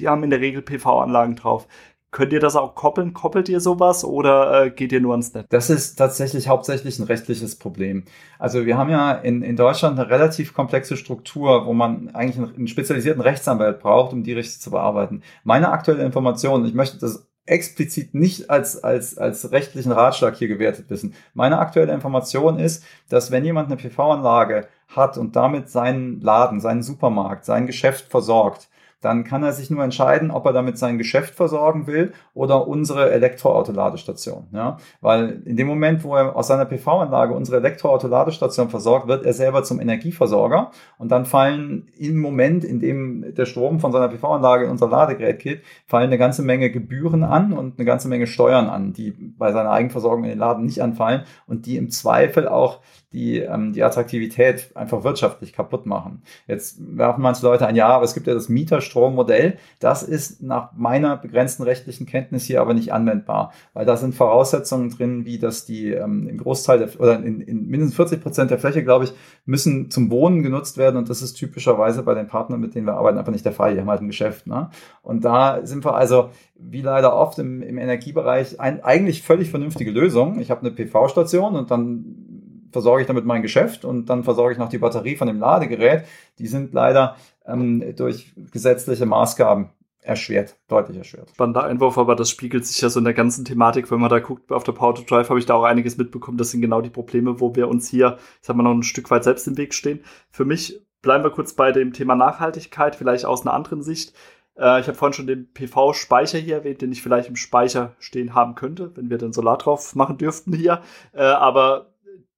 die 0.00 0.08
haben 0.08 0.24
in 0.24 0.30
der 0.30 0.40
Regel 0.40 0.62
PV-Anlagen 0.62 1.36
drauf. 1.36 1.68
Könnt 2.10 2.32
ihr 2.32 2.40
das 2.40 2.56
auch 2.56 2.74
koppeln? 2.74 3.12
Koppelt 3.12 3.48
ihr 3.48 3.60
sowas 3.60 4.04
oder 4.04 4.64
äh, 4.64 4.70
geht 4.70 4.90
ihr 4.90 5.00
nur 5.00 5.12
ans 5.12 5.32
Netz? 5.32 5.46
Das 5.48 5.70
ist 5.70 5.94
tatsächlich 5.94 6.48
hauptsächlich 6.48 6.98
ein 6.98 7.04
rechtliches 7.04 7.56
Problem. 7.56 8.04
Also 8.38 8.66
wir 8.66 8.76
haben 8.76 8.90
ja 8.90 9.12
in, 9.12 9.42
in 9.42 9.54
Deutschland 9.54 9.98
eine 9.98 10.10
relativ 10.10 10.52
komplexe 10.52 10.96
Struktur, 10.96 11.66
wo 11.66 11.72
man 11.72 12.08
eigentlich 12.14 12.38
einen, 12.38 12.54
einen 12.54 12.68
spezialisierten 12.68 13.22
Rechtsanwalt 13.22 13.78
braucht, 13.78 14.12
um 14.12 14.24
die 14.24 14.32
richtig 14.32 14.60
zu 14.60 14.72
bearbeiten. 14.72 15.22
Meine 15.44 15.70
aktuelle 15.70 16.04
Information, 16.04 16.64
ich 16.64 16.74
möchte 16.74 16.98
das 16.98 17.28
explizit 17.46 18.14
nicht 18.14 18.50
als, 18.50 18.82
als, 18.82 19.18
als 19.18 19.52
rechtlichen 19.52 19.92
Ratschlag 19.92 20.36
hier 20.36 20.48
gewertet 20.48 20.86
wissen. 20.88 21.14
Meine 21.34 21.58
aktuelle 21.58 21.92
Information 21.92 22.58
ist, 22.58 22.84
dass 23.08 23.30
wenn 23.30 23.44
jemand 23.44 23.66
eine 23.66 23.76
PV-Anlage 23.76 24.68
hat 24.88 25.18
und 25.18 25.36
damit 25.36 25.68
seinen 25.68 26.20
Laden, 26.20 26.60
seinen 26.60 26.82
Supermarkt, 26.82 27.44
sein 27.44 27.66
Geschäft 27.66 28.10
versorgt, 28.10 28.68
dann 29.00 29.24
kann 29.24 29.42
er 29.42 29.52
sich 29.52 29.70
nur 29.70 29.82
entscheiden, 29.82 30.30
ob 30.30 30.46
er 30.46 30.52
damit 30.52 30.78
sein 30.78 30.98
Geschäft 30.98 31.34
versorgen 31.34 31.86
will 31.86 32.12
oder 32.34 32.68
unsere 32.68 33.10
Elektroautoladestation. 33.12 34.48
Ja? 34.52 34.76
Weil 35.00 35.42
in 35.44 35.56
dem 35.56 35.66
Moment, 35.66 36.04
wo 36.04 36.14
er 36.14 36.36
aus 36.36 36.48
seiner 36.48 36.66
PV-Anlage 36.66 37.32
unsere 37.34 37.58
Elektroautoladestation 37.58 38.68
versorgt, 38.68 39.08
wird 39.08 39.24
er 39.24 39.32
selber 39.32 39.62
zum 39.62 39.80
Energieversorger 39.80 40.70
und 40.98 41.10
dann 41.10 41.24
fallen 41.24 41.88
im 41.96 42.18
Moment, 42.18 42.64
in 42.64 42.78
dem 42.78 43.34
der 43.34 43.46
Strom 43.46 43.80
von 43.80 43.92
seiner 43.92 44.08
PV-Anlage 44.08 44.64
in 44.64 44.70
unser 44.70 44.88
Ladegerät 44.88 45.38
geht, 45.38 45.62
fallen 45.86 46.08
eine 46.08 46.18
ganze 46.18 46.42
Menge 46.42 46.70
Gebühren 46.70 47.24
an 47.24 47.52
und 47.52 47.78
eine 47.78 47.86
ganze 47.86 48.08
Menge 48.08 48.26
Steuern 48.26 48.68
an, 48.68 48.92
die 48.92 49.12
bei 49.12 49.52
seiner 49.52 49.70
Eigenversorgung 49.70 50.24
in 50.24 50.30
den 50.30 50.38
Laden 50.38 50.66
nicht 50.66 50.82
anfallen 50.82 51.22
und 51.46 51.66
die 51.66 51.76
im 51.76 51.90
Zweifel 51.90 52.48
auch 52.48 52.80
die 53.12 53.38
ähm, 53.38 53.72
die 53.72 53.82
Attraktivität 53.82 54.70
einfach 54.76 55.02
wirtschaftlich 55.02 55.52
kaputt 55.52 55.86
machen. 55.86 56.22
Jetzt 56.46 56.78
werfen 56.96 57.22
manche 57.22 57.44
Leute 57.44 57.66
ein, 57.66 57.74
ja, 57.74 57.88
aber 57.88 58.04
es 58.04 58.14
gibt 58.14 58.26
ja 58.26 58.34
das 58.34 58.48
Mieterstrommodell. 58.90 59.56
Das 59.78 60.02
ist 60.02 60.42
nach 60.42 60.72
meiner 60.74 61.16
begrenzten 61.16 61.62
rechtlichen 61.62 62.06
Kenntnis 62.06 62.44
hier 62.44 62.60
aber 62.60 62.74
nicht 62.74 62.92
anwendbar, 62.92 63.52
weil 63.72 63.86
da 63.86 63.96
sind 63.96 64.14
Voraussetzungen 64.14 64.90
drin, 64.90 65.24
wie 65.24 65.38
dass 65.38 65.64
die 65.64 65.92
ähm, 65.92 66.28
im 66.28 66.38
Großteil 66.38 66.78
der, 66.78 67.00
oder 67.00 67.16
in, 67.22 67.40
in 67.40 67.66
mindestens 67.66 67.96
40 67.96 68.22
Prozent 68.22 68.50
der 68.50 68.58
Fläche, 68.58 68.84
glaube 68.84 69.04
ich, 69.04 69.12
müssen 69.44 69.90
zum 69.90 70.10
Wohnen 70.10 70.42
genutzt 70.42 70.76
werden 70.76 70.96
und 70.96 71.08
das 71.08 71.22
ist 71.22 71.34
typischerweise 71.34 72.02
bei 72.02 72.14
den 72.14 72.26
Partnern, 72.26 72.60
mit 72.60 72.74
denen 72.74 72.86
wir 72.86 72.94
arbeiten, 72.94 73.18
einfach 73.18 73.32
nicht 73.32 73.44
der 73.44 73.52
Fall. 73.52 73.74
Die 73.74 73.80
haben 73.80 73.90
halt 73.90 74.02
ein 74.02 74.08
Geschäft. 74.08 74.46
Ne? 74.46 74.70
Und 75.02 75.24
da 75.24 75.64
sind 75.64 75.84
wir 75.84 75.94
also 75.94 76.30
wie 76.62 76.82
leider 76.82 77.14
oft 77.14 77.38
im, 77.38 77.62
im 77.62 77.78
Energiebereich 77.78 78.60
ein, 78.60 78.84
eigentlich 78.84 79.22
völlig 79.22 79.50
vernünftige 79.50 79.90
Lösung. 79.90 80.40
Ich 80.40 80.50
habe 80.50 80.60
eine 80.60 80.70
PV-Station 80.70 81.56
und 81.56 81.70
dann 81.70 82.29
versorge 82.72 83.02
ich 83.02 83.06
damit 83.06 83.24
mein 83.24 83.42
Geschäft 83.42 83.84
und 83.84 84.06
dann 84.06 84.24
versorge 84.24 84.52
ich 84.52 84.58
noch 84.58 84.68
die 84.68 84.78
Batterie 84.78 85.16
von 85.16 85.28
dem 85.28 85.38
Ladegerät. 85.38 86.04
Die 86.38 86.46
sind 86.46 86.72
leider 86.72 87.16
ähm, 87.46 87.94
durch 87.96 88.32
gesetzliche 88.52 89.06
Maßgaben 89.06 89.70
erschwert, 90.02 90.56
deutlich 90.68 90.96
erschwert. 90.96 91.30
Spannender 91.30 91.64
Einwurf, 91.64 91.98
aber 91.98 92.16
das 92.16 92.30
spiegelt 92.30 92.64
sich 92.64 92.80
ja 92.80 92.88
so 92.88 92.98
in 92.98 93.04
der 93.04 93.14
ganzen 93.14 93.44
Thematik, 93.44 93.90
wenn 93.90 94.00
man 94.00 94.10
da 94.10 94.18
guckt, 94.18 94.50
auf 94.50 94.64
der 94.64 94.72
Power 94.72 94.94
to 94.94 95.02
Drive 95.02 95.28
habe 95.28 95.38
ich 95.38 95.46
da 95.46 95.54
auch 95.54 95.64
einiges 95.64 95.98
mitbekommen. 95.98 96.38
Das 96.38 96.50
sind 96.50 96.62
genau 96.62 96.80
die 96.80 96.90
Probleme, 96.90 97.40
wo 97.40 97.54
wir 97.54 97.68
uns 97.68 97.88
hier, 97.88 98.16
ich 98.40 98.46
sag 98.46 98.56
mal, 98.56 98.62
noch 98.62 98.72
ein 98.72 98.82
Stück 98.82 99.10
weit 99.10 99.24
selbst 99.24 99.46
im 99.46 99.58
Weg 99.58 99.74
stehen. 99.74 100.00
Für 100.30 100.44
mich 100.44 100.80
bleiben 101.02 101.24
wir 101.24 101.30
kurz 101.30 101.52
bei 101.52 101.72
dem 101.72 101.92
Thema 101.92 102.14
Nachhaltigkeit, 102.14 102.96
vielleicht 102.96 103.24
aus 103.24 103.42
einer 103.42 103.52
anderen 103.52 103.82
Sicht. 103.82 104.14
Äh, 104.56 104.80
ich 104.80 104.86
habe 104.86 104.94
vorhin 104.94 105.12
schon 105.12 105.26
den 105.26 105.52
PV-Speicher 105.52 106.38
hier 106.38 106.56
erwähnt, 106.56 106.82
den 106.82 106.92
ich 106.92 107.02
vielleicht 107.02 107.28
im 107.28 107.36
Speicher 107.36 107.94
stehen 107.98 108.34
haben 108.34 108.54
könnte, 108.54 108.92
wenn 108.96 109.10
wir 109.10 109.18
den 109.18 109.32
Solar 109.32 109.58
drauf 109.58 109.94
machen 109.94 110.18
dürften 110.18 110.52
hier. 110.52 110.82
Äh, 111.12 111.22
aber 111.22 111.89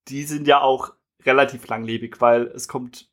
die 0.09 0.25
sind 0.25 0.47
ja 0.47 0.61
auch 0.61 0.93
relativ 1.25 1.67
langlebig, 1.69 2.21
weil 2.21 2.47
es 2.49 2.69
kommt, 2.69 3.09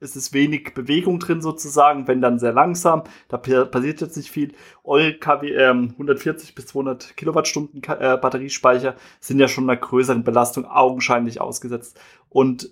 es 0.00 0.14
ist 0.14 0.32
wenig 0.32 0.74
Bewegung 0.74 1.18
drin 1.18 1.40
sozusagen, 1.40 2.06
wenn 2.06 2.20
dann 2.20 2.38
sehr 2.38 2.52
langsam, 2.52 3.02
da 3.28 3.36
passiert 3.36 4.00
jetzt 4.00 4.16
nicht 4.16 4.30
viel. 4.30 4.54
Eure 4.84 5.14
KW, 5.14 5.52
äh, 5.52 5.70
140 5.70 6.54
bis 6.54 6.66
200 6.66 7.16
Kilowattstunden 7.16 7.82
äh, 7.82 8.16
Batteriespeicher 8.16 8.94
sind 9.20 9.40
ja 9.40 9.48
schon 9.48 9.68
einer 9.68 9.80
größeren 9.80 10.22
Belastung 10.22 10.66
augenscheinlich 10.66 11.40
ausgesetzt 11.40 12.00
und 12.28 12.70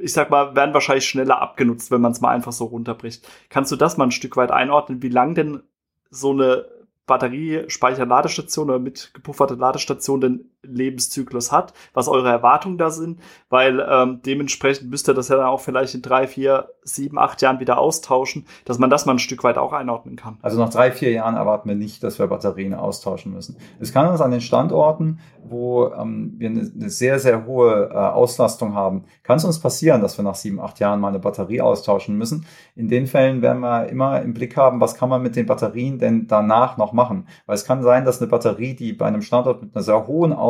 ich 0.00 0.12
sag 0.12 0.30
mal, 0.30 0.54
werden 0.54 0.74
wahrscheinlich 0.74 1.08
schneller 1.08 1.40
abgenutzt, 1.40 1.90
wenn 1.90 2.00
man 2.00 2.12
es 2.12 2.20
mal 2.20 2.30
einfach 2.30 2.52
so 2.52 2.66
runterbricht. 2.66 3.28
Kannst 3.48 3.72
du 3.72 3.76
das 3.76 3.96
mal 3.96 4.04
ein 4.04 4.12
Stück 4.12 4.36
weit 4.36 4.52
einordnen, 4.52 5.02
wie 5.02 5.08
lang 5.08 5.34
denn 5.34 5.62
so 6.10 6.30
eine 6.30 6.66
Batteriespeicher-Ladestation 7.06 8.70
oder 8.70 8.78
mit 8.78 9.10
gepufferte 9.14 9.54
Ladestation 9.54 10.20
den 10.20 10.50
Lebenszyklus 10.62 11.52
hat, 11.52 11.72
was 11.94 12.08
eure 12.08 12.28
Erwartungen 12.28 12.78
da 12.78 12.90
sind, 12.90 13.20
weil 13.48 13.84
ähm, 13.88 14.20
dementsprechend 14.26 14.90
müsst 14.90 15.08
ihr 15.08 15.14
das 15.14 15.28
ja 15.28 15.36
dann 15.36 15.46
auch 15.46 15.60
vielleicht 15.60 15.94
in 15.94 16.02
drei, 16.02 16.26
vier, 16.26 16.70
sieben, 16.82 17.18
acht 17.18 17.40
Jahren 17.42 17.60
wieder 17.60 17.78
austauschen, 17.78 18.46
dass 18.64 18.78
man 18.78 18.90
das 18.90 19.06
mal 19.06 19.12
ein 19.12 19.18
Stück 19.20 19.44
weit 19.44 19.56
auch 19.56 19.72
einordnen 19.72 20.16
kann. 20.16 20.38
Also 20.42 20.58
nach 20.58 20.70
drei, 20.70 20.90
vier 20.90 21.12
Jahren 21.12 21.36
erwarten 21.36 21.68
wir 21.68 21.76
nicht, 21.76 22.02
dass 22.02 22.18
wir 22.18 22.26
Batterien 22.26 22.74
austauschen 22.74 23.32
müssen. 23.32 23.56
Es 23.78 23.92
kann 23.92 24.08
uns 24.08 24.20
an 24.20 24.32
den 24.32 24.40
Standorten, 24.40 25.20
wo 25.44 25.92
ähm, 25.92 26.34
wir 26.38 26.50
eine, 26.50 26.60
eine, 26.60 26.90
sehr, 26.90 27.20
sehr 27.20 27.46
hohe 27.46 27.90
äh, 27.92 27.96
Auslastung 27.96 28.74
haben, 28.74 29.04
kann 29.22 29.36
es 29.36 29.44
uns 29.44 29.60
passieren, 29.60 30.02
dass 30.02 30.18
wir 30.18 30.24
nach 30.24 30.34
sieben, 30.34 30.60
acht 30.60 30.80
Jahren 30.80 31.00
mal 31.00 31.08
eine 31.08 31.20
Batterie 31.20 31.60
austauschen 31.60 32.16
müssen. 32.18 32.46
In 32.74 32.88
den 32.88 33.06
Fällen 33.06 33.42
werden 33.42 33.60
wir 33.60 33.88
immer 33.88 34.20
im 34.22 34.34
Blick 34.34 34.56
haben, 34.56 34.80
was 34.80 34.94
kann 34.94 35.08
man 35.08 35.22
mit 35.22 35.36
den 35.36 35.46
Batterien 35.46 35.98
denn 35.98 36.26
danach 36.26 36.76
noch 36.76 36.92
machen. 36.92 37.28
Weil 37.46 37.54
es 37.54 37.64
kann 37.64 37.82
sein, 37.82 38.04
dass 38.04 38.20
eine 38.20 38.28
Batterie, 38.28 38.74
die 38.74 38.92
bei 38.92 39.06
einem 39.06 39.22
Standort 39.22 39.62
mit 39.62 39.74
einer 39.74 39.84
sehr 39.84 40.06
hohen 40.06 40.32
Auslastung, 40.32 40.47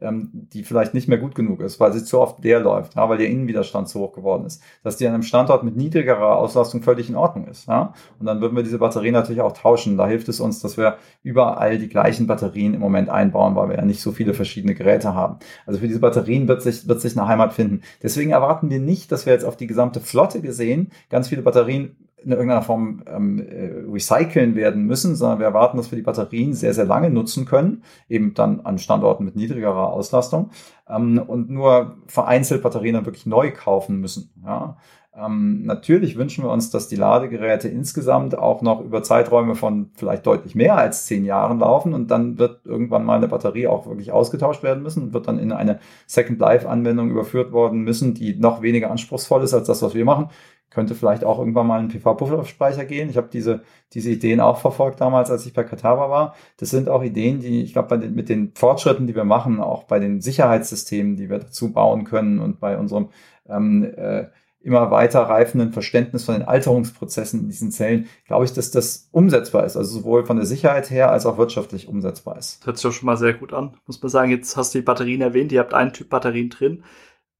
ähm, 0.00 0.30
die 0.32 0.62
vielleicht 0.62 0.94
nicht 0.94 1.08
mehr 1.08 1.18
gut 1.18 1.34
genug 1.34 1.60
ist, 1.60 1.80
weil 1.80 1.92
sie 1.92 2.04
zu 2.04 2.20
oft 2.20 2.42
leer 2.42 2.60
läuft, 2.60 2.96
ja, 2.96 3.08
weil 3.08 3.18
der 3.18 3.28
Innenwiderstand 3.28 3.88
zu 3.88 4.00
hoch 4.00 4.12
geworden 4.12 4.44
ist, 4.46 4.62
dass 4.82 4.96
die 4.96 5.06
an 5.06 5.14
einem 5.14 5.22
Standort 5.22 5.62
mit 5.62 5.76
niedrigerer 5.76 6.36
Auslastung 6.36 6.82
völlig 6.82 7.08
in 7.08 7.16
Ordnung 7.16 7.46
ist. 7.46 7.68
Ja? 7.68 7.92
Und 8.18 8.26
dann 8.26 8.40
würden 8.40 8.56
wir 8.56 8.62
diese 8.62 8.78
Batterie 8.78 9.10
natürlich 9.10 9.42
auch 9.42 9.52
tauschen. 9.52 9.96
Da 9.96 10.06
hilft 10.06 10.28
es 10.28 10.40
uns, 10.40 10.60
dass 10.60 10.76
wir 10.76 10.96
überall 11.22 11.78
die 11.78 11.88
gleichen 11.88 12.26
Batterien 12.26 12.74
im 12.74 12.80
Moment 12.80 13.08
einbauen, 13.08 13.56
weil 13.56 13.68
wir 13.68 13.76
ja 13.76 13.84
nicht 13.84 14.00
so 14.00 14.12
viele 14.12 14.34
verschiedene 14.34 14.74
Geräte 14.74 15.14
haben. 15.14 15.38
Also 15.66 15.80
für 15.80 15.88
diese 15.88 16.00
Batterien 16.00 16.48
wird 16.48 16.62
sich, 16.62 16.88
wird 16.88 17.00
sich 17.00 17.16
eine 17.16 17.28
Heimat 17.28 17.52
finden. 17.52 17.82
Deswegen 18.02 18.30
erwarten 18.30 18.70
wir 18.70 18.80
nicht, 18.80 19.12
dass 19.12 19.26
wir 19.26 19.32
jetzt 19.32 19.44
auf 19.44 19.56
die 19.56 19.66
gesamte 19.66 20.00
Flotte 20.00 20.40
gesehen 20.40 20.90
ganz 21.10 21.28
viele 21.28 21.42
Batterien 21.42 21.96
in 22.22 22.32
irgendeiner 22.32 22.62
Form 22.62 23.02
ähm, 23.06 23.38
äh, 23.38 23.90
recyceln 23.90 24.54
werden 24.54 24.84
müssen, 24.86 25.16
sondern 25.16 25.38
wir 25.38 25.46
erwarten, 25.46 25.76
dass 25.76 25.90
wir 25.90 25.96
die 25.96 26.02
Batterien 26.02 26.52
sehr, 26.52 26.74
sehr 26.74 26.84
lange 26.84 27.10
nutzen 27.10 27.46
können, 27.46 27.82
eben 28.08 28.34
dann 28.34 28.60
an 28.60 28.78
Standorten 28.78 29.24
mit 29.24 29.36
niedrigerer 29.36 29.92
Auslastung 29.92 30.50
ähm, 30.88 31.18
und 31.18 31.50
nur 31.50 31.96
vereinzelt 32.06 32.62
Batterien 32.62 32.94
dann 32.94 33.06
wirklich 33.06 33.26
neu 33.26 33.52
kaufen 33.52 34.00
müssen. 34.00 34.32
Ja? 34.44 34.76
Ähm, 35.12 35.64
natürlich 35.64 36.16
wünschen 36.16 36.44
wir 36.44 36.50
uns, 36.50 36.70
dass 36.70 36.86
die 36.86 36.96
Ladegeräte 36.96 37.68
insgesamt 37.68 38.38
auch 38.38 38.62
noch 38.62 38.80
über 38.80 39.02
Zeiträume 39.02 39.56
von 39.56 39.90
vielleicht 39.94 40.24
deutlich 40.24 40.54
mehr 40.54 40.76
als 40.76 41.06
zehn 41.06 41.24
Jahren 41.24 41.58
laufen 41.58 41.94
und 41.94 42.12
dann 42.12 42.38
wird 42.38 42.64
irgendwann 42.64 43.04
mal 43.04 43.16
eine 43.16 43.26
Batterie 43.26 43.66
auch 43.66 43.86
wirklich 43.86 44.12
ausgetauscht 44.12 44.62
werden 44.62 44.84
müssen 44.84 45.02
und 45.02 45.12
wird 45.12 45.26
dann 45.26 45.40
in 45.40 45.50
eine 45.50 45.80
Second 46.06 46.38
Life 46.38 46.68
Anwendung 46.68 47.10
überführt 47.10 47.50
worden 47.50 47.80
müssen, 47.80 48.14
die 48.14 48.36
noch 48.36 48.62
weniger 48.62 48.90
anspruchsvoll 48.90 49.42
ist 49.42 49.52
als 49.52 49.66
das, 49.66 49.82
was 49.82 49.94
wir 49.94 50.04
machen 50.04 50.28
könnte 50.70 50.94
vielleicht 50.94 51.24
auch 51.24 51.38
irgendwann 51.38 51.66
mal 51.66 51.80
ein 51.80 51.88
PV-Pufferspeicher 51.88 52.84
gehen. 52.84 53.10
Ich 53.10 53.16
habe 53.16 53.28
diese, 53.32 53.62
diese 53.92 54.10
Ideen 54.10 54.40
auch 54.40 54.58
verfolgt 54.58 55.00
damals, 55.00 55.30
als 55.30 55.44
ich 55.44 55.52
bei 55.52 55.64
Kataba 55.64 56.08
war. 56.10 56.34
Das 56.56 56.70
sind 56.70 56.88
auch 56.88 57.02
Ideen, 57.02 57.40
die, 57.40 57.62
ich 57.62 57.72
glaube, 57.72 57.98
mit 57.98 58.28
den 58.28 58.52
Fortschritten, 58.54 59.06
die 59.06 59.16
wir 59.16 59.24
machen, 59.24 59.60
auch 59.60 59.84
bei 59.84 59.98
den 59.98 60.20
Sicherheitssystemen, 60.20 61.16
die 61.16 61.28
wir 61.28 61.40
dazu 61.40 61.72
bauen 61.72 62.04
können 62.04 62.38
und 62.38 62.60
bei 62.60 62.78
unserem 62.78 63.08
ähm, 63.48 63.84
äh, 63.96 64.26
immer 64.62 64.90
weiter 64.90 65.22
reifenden 65.22 65.72
Verständnis 65.72 66.24
von 66.24 66.34
den 66.34 66.42
Alterungsprozessen 66.46 67.40
in 67.40 67.48
diesen 67.48 67.70
Zellen, 67.70 68.08
glaube 68.26 68.44
ich, 68.44 68.52
dass 68.52 68.70
das 68.70 69.08
umsetzbar 69.10 69.64
ist. 69.64 69.76
Also 69.76 70.00
sowohl 70.00 70.26
von 70.26 70.36
der 70.36 70.46
Sicherheit 70.46 70.90
her 70.90 71.10
als 71.10 71.24
auch 71.24 71.38
wirtschaftlich 71.38 71.88
umsetzbar 71.88 72.38
ist. 72.38 72.58
Das 72.60 72.66
hört 72.66 72.76
sich 72.76 72.82
doch 72.82 72.92
schon 72.92 73.06
mal 73.06 73.16
sehr 73.16 73.32
gut 73.32 73.52
an. 73.54 73.74
Muss 73.86 74.02
man 74.02 74.10
sagen, 74.10 74.30
jetzt 74.30 74.56
hast 74.56 74.74
du 74.74 74.78
die 74.78 74.84
Batterien 74.84 75.22
erwähnt, 75.22 75.50
ihr 75.50 75.60
habt 75.60 75.72
einen 75.72 75.92
Typ 75.92 76.10
Batterien 76.10 76.50
drin. 76.50 76.84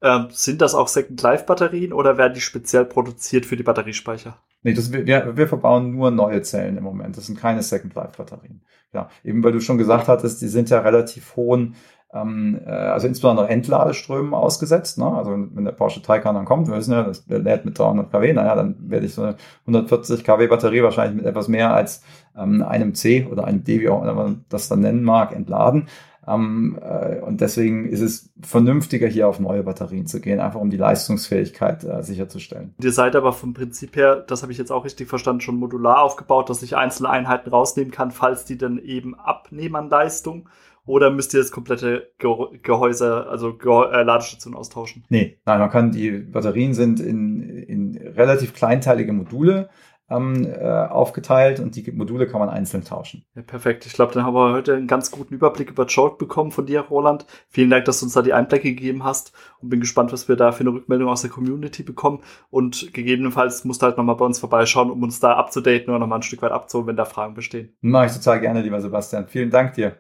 Ähm, 0.02 0.28
sind 0.30 0.62
das 0.62 0.74
auch 0.74 0.88
Second 0.88 1.20
Life 1.22 1.44
Batterien 1.44 1.92
oder 1.92 2.16
werden 2.16 2.34
die 2.34 2.40
speziell 2.40 2.84
produziert 2.84 3.44
für 3.44 3.56
die 3.56 3.62
Batteriespeicher? 3.62 4.38
Nee, 4.62 4.74
das, 4.74 4.92
wir, 4.92 5.36
wir 5.36 5.48
verbauen 5.48 5.92
nur 5.92 6.10
neue 6.10 6.42
Zellen 6.42 6.76
im 6.76 6.84
Moment. 6.84 7.16
Das 7.16 7.26
sind 7.26 7.38
keine 7.38 7.62
Second 7.62 7.94
Life 7.94 8.16
Batterien. 8.16 8.62
Ja, 8.92 9.08
eben 9.24 9.44
weil 9.44 9.52
du 9.52 9.60
schon 9.60 9.78
gesagt 9.78 10.08
hattest, 10.08 10.42
die 10.42 10.48
sind 10.48 10.68
ja 10.70 10.80
relativ 10.80 11.36
hohen, 11.36 11.76
ähm, 12.12 12.60
äh, 12.66 12.70
also 12.70 13.06
insbesondere 13.06 13.48
Entladeströmen 13.48 14.34
ausgesetzt. 14.34 14.98
Ne? 14.98 15.06
Also 15.06 15.32
wenn, 15.32 15.64
der 15.64 15.72
Porsche 15.72 16.02
Taycan 16.02 16.34
dann 16.34 16.44
kommt, 16.44 16.68
wir 16.68 16.76
wissen 16.76 16.92
ja, 16.92 17.04
das, 17.04 17.24
lädt 17.28 17.64
mit 17.64 17.78
300 17.78 18.10
kW, 18.10 18.32
naja, 18.32 18.56
dann 18.56 18.76
werde 18.90 19.06
ich 19.06 19.14
so 19.14 19.22
eine 19.22 19.36
140 19.66 20.24
kW 20.24 20.48
Batterie 20.48 20.82
wahrscheinlich 20.82 21.16
mit 21.16 21.26
etwas 21.26 21.48
mehr 21.48 21.72
als 21.72 22.02
ähm, 22.36 22.62
einem 22.62 22.94
C 22.94 23.28
oder 23.30 23.44
einem 23.44 23.64
D, 23.64 23.80
wie 23.80 23.88
auch 23.88 24.02
immer 24.02 24.14
man 24.14 24.44
das 24.48 24.68
dann 24.68 24.80
nennen 24.80 25.04
mag, 25.04 25.32
entladen. 25.32 25.88
Ähm, 26.26 26.78
äh, 26.80 27.20
und 27.20 27.40
deswegen 27.40 27.88
ist 27.88 28.00
es 28.00 28.30
vernünftiger, 28.42 29.06
hier 29.06 29.28
auf 29.28 29.40
neue 29.40 29.62
Batterien 29.62 30.06
zu 30.06 30.20
gehen, 30.20 30.40
einfach 30.40 30.60
um 30.60 30.70
die 30.70 30.76
Leistungsfähigkeit 30.76 31.84
äh, 31.84 32.02
sicherzustellen. 32.02 32.74
Ihr 32.82 32.92
seid 32.92 33.16
aber 33.16 33.32
vom 33.32 33.54
Prinzip 33.54 33.96
her, 33.96 34.16
das 34.16 34.42
habe 34.42 34.52
ich 34.52 34.58
jetzt 34.58 34.70
auch 34.70 34.84
richtig 34.84 35.08
verstanden, 35.08 35.40
schon 35.40 35.56
modular 35.56 36.02
aufgebaut, 36.02 36.50
dass 36.50 36.62
ich 36.62 36.76
einzelne 36.76 37.08
Einheiten 37.08 37.50
rausnehmen 37.50 37.90
kann, 37.90 38.10
falls 38.10 38.44
die 38.44 38.58
dann 38.58 38.78
eben 38.78 39.14
abnehmen 39.14 39.76
an 39.76 39.88
Leistung. 39.88 40.48
Oder 40.86 41.10
müsst 41.10 41.34
ihr 41.34 41.40
das 41.40 41.52
komplette 41.52 42.10
Gehäuse, 42.18 43.26
also 43.28 43.54
Ge 43.54 43.70
äh, 43.70 44.02
Ladestation 44.02 44.54
austauschen? 44.54 45.04
Nee, 45.08 45.38
nein, 45.44 45.60
man 45.60 45.70
kann, 45.70 45.92
die 45.92 46.10
Batterien 46.10 46.74
sind 46.74 47.00
in, 47.00 47.48
in 47.48 47.96
relativ 47.96 48.54
kleinteilige 48.54 49.12
Module 49.12 49.68
ähm, 50.10 50.44
äh, 50.44 50.64
aufgeteilt 50.64 51.60
und 51.60 51.76
die 51.76 51.90
Module 51.92 52.26
kann 52.26 52.40
man 52.40 52.48
einzeln 52.48 52.84
tauschen. 52.84 53.24
Ja, 53.34 53.42
perfekt. 53.42 53.86
Ich 53.86 53.92
glaube, 53.92 54.12
dann 54.12 54.24
haben 54.24 54.34
wir 54.34 54.52
heute 54.52 54.74
einen 54.74 54.86
ganz 54.86 55.10
guten 55.10 55.34
Überblick 55.34 55.70
über 55.70 55.86
Jolt 55.86 56.18
bekommen 56.18 56.50
von 56.50 56.66
dir, 56.66 56.80
Roland. 56.80 57.26
Vielen 57.48 57.70
Dank, 57.70 57.84
dass 57.84 58.00
du 58.00 58.06
uns 58.06 58.14
da 58.14 58.22
die 58.22 58.32
Einblicke 58.32 58.68
gegeben 58.74 59.04
hast 59.04 59.32
und 59.60 59.70
bin 59.70 59.80
gespannt, 59.80 60.12
was 60.12 60.28
wir 60.28 60.36
da 60.36 60.52
für 60.52 60.60
eine 60.60 60.70
Rückmeldung 60.70 61.08
aus 61.08 61.22
der 61.22 61.30
Community 61.30 61.82
bekommen 61.82 62.20
und 62.50 62.92
gegebenenfalls 62.92 63.64
musst 63.64 63.82
du 63.82 63.86
halt 63.86 63.96
nochmal 63.96 64.16
bei 64.16 64.24
uns 64.24 64.38
vorbeischauen, 64.38 64.90
um 64.90 65.02
uns 65.02 65.20
da 65.20 65.34
abzudaten 65.34 65.88
oder 65.90 66.00
nochmal 66.00 66.18
ein 66.18 66.22
Stück 66.22 66.42
weit 66.42 66.52
abzuholen, 66.52 66.88
wenn 66.88 66.96
da 66.96 67.04
Fragen 67.04 67.34
bestehen. 67.34 67.76
Mache 67.80 68.06
ich 68.06 68.12
total 68.12 68.40
gerne, 68.40 68.62
lieber 68.62 68.80
Sebastian. 68.80 69.28
Vielen 69.28 69.50
Dank 69.50 69.74
dir. 69.74 69.96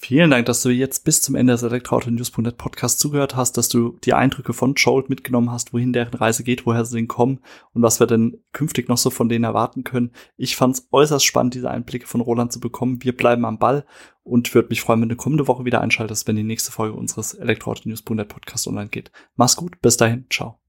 Vielen 0.00 0.30
Dank, 0.30 0.46
dass 0.46 0.62
du 0.62 0.68
jetzt 0.68 1.04
bis 1.04 1.22
zum 1.22 1.34
Ende 1.34 1.52
des 1.52 1.64
Elektroauto-News.net 1.64 2.56
Podcast 2.56 3.00
zugehört 3.00 3.34
hast, 3.34 3.56
dass 3.56 3.68
du 3.68 3.98
die 4.04 4.14
Eindrücke 4.14 4.52
von 4.52 4.74
Jolt 4.74 5.10
mitgenommen 5.10 5.50
hast, 5.50 5.72
wohin 5.72 5.92
deren 5.92 6.14
Reise 6.14 6.44
geht, 6.44 6.66
woher 6.66 6.84
sie 6.84 6.96
denn 6.96 7.08
kommen 7.08 7.40
und 7.74 7.82
was 7.82 7.98
wir 7.98 8.06
denn 8.06 8.40
künftig 8.52 8.88
noch 8.88 8.96
so 8.96 9.10
von 9.10 9.28
denen 9.28 9.42
erwarten 9.42 9.82
können. 9.82 10.12
Ich 10.36 10.54
fand 10.54 10.76
es 10.76 10.88
äußerst 10.92 11.26
spannend, 11.26 11.54
diese 11.54 11.70
Einblicke 11.70 12.06
von 12.06 12.20
Roland 12.20 12.52
zu 12.52 12.60
bekommen. 12.60 13.02
Wir 13.02 13.14
bleiben 13.14 13.44
am 13.44 13.58
Ball 13.58 13.84
und 14.22 14.54
würde 14.54 14.68
mich 14.68 14.82
freuen, 14.82 15.02
wenn 15.02 15.08
du 15.08 15.16
kommende 15.16 15.48
Woche 15.48 15.64
wieder 15.64 15.80
einschaltest, 15.80 16.28
wenn 16.28 16.36
die 16.36 16.44
nächste 16.44 16.70
Folge 16.70 16.96
unseres 16.96 17.34
Elektroauto-News.net 17.34 18.28
Podcast 18.28 18.68
online 18.68 18.90
geht. 18.90 19.10
Mach's 19.34 19.56
gut, 19.56 19.80
bis 19.82 19.96
dahin, 19.96 20.26
ciao. 20.30 20.60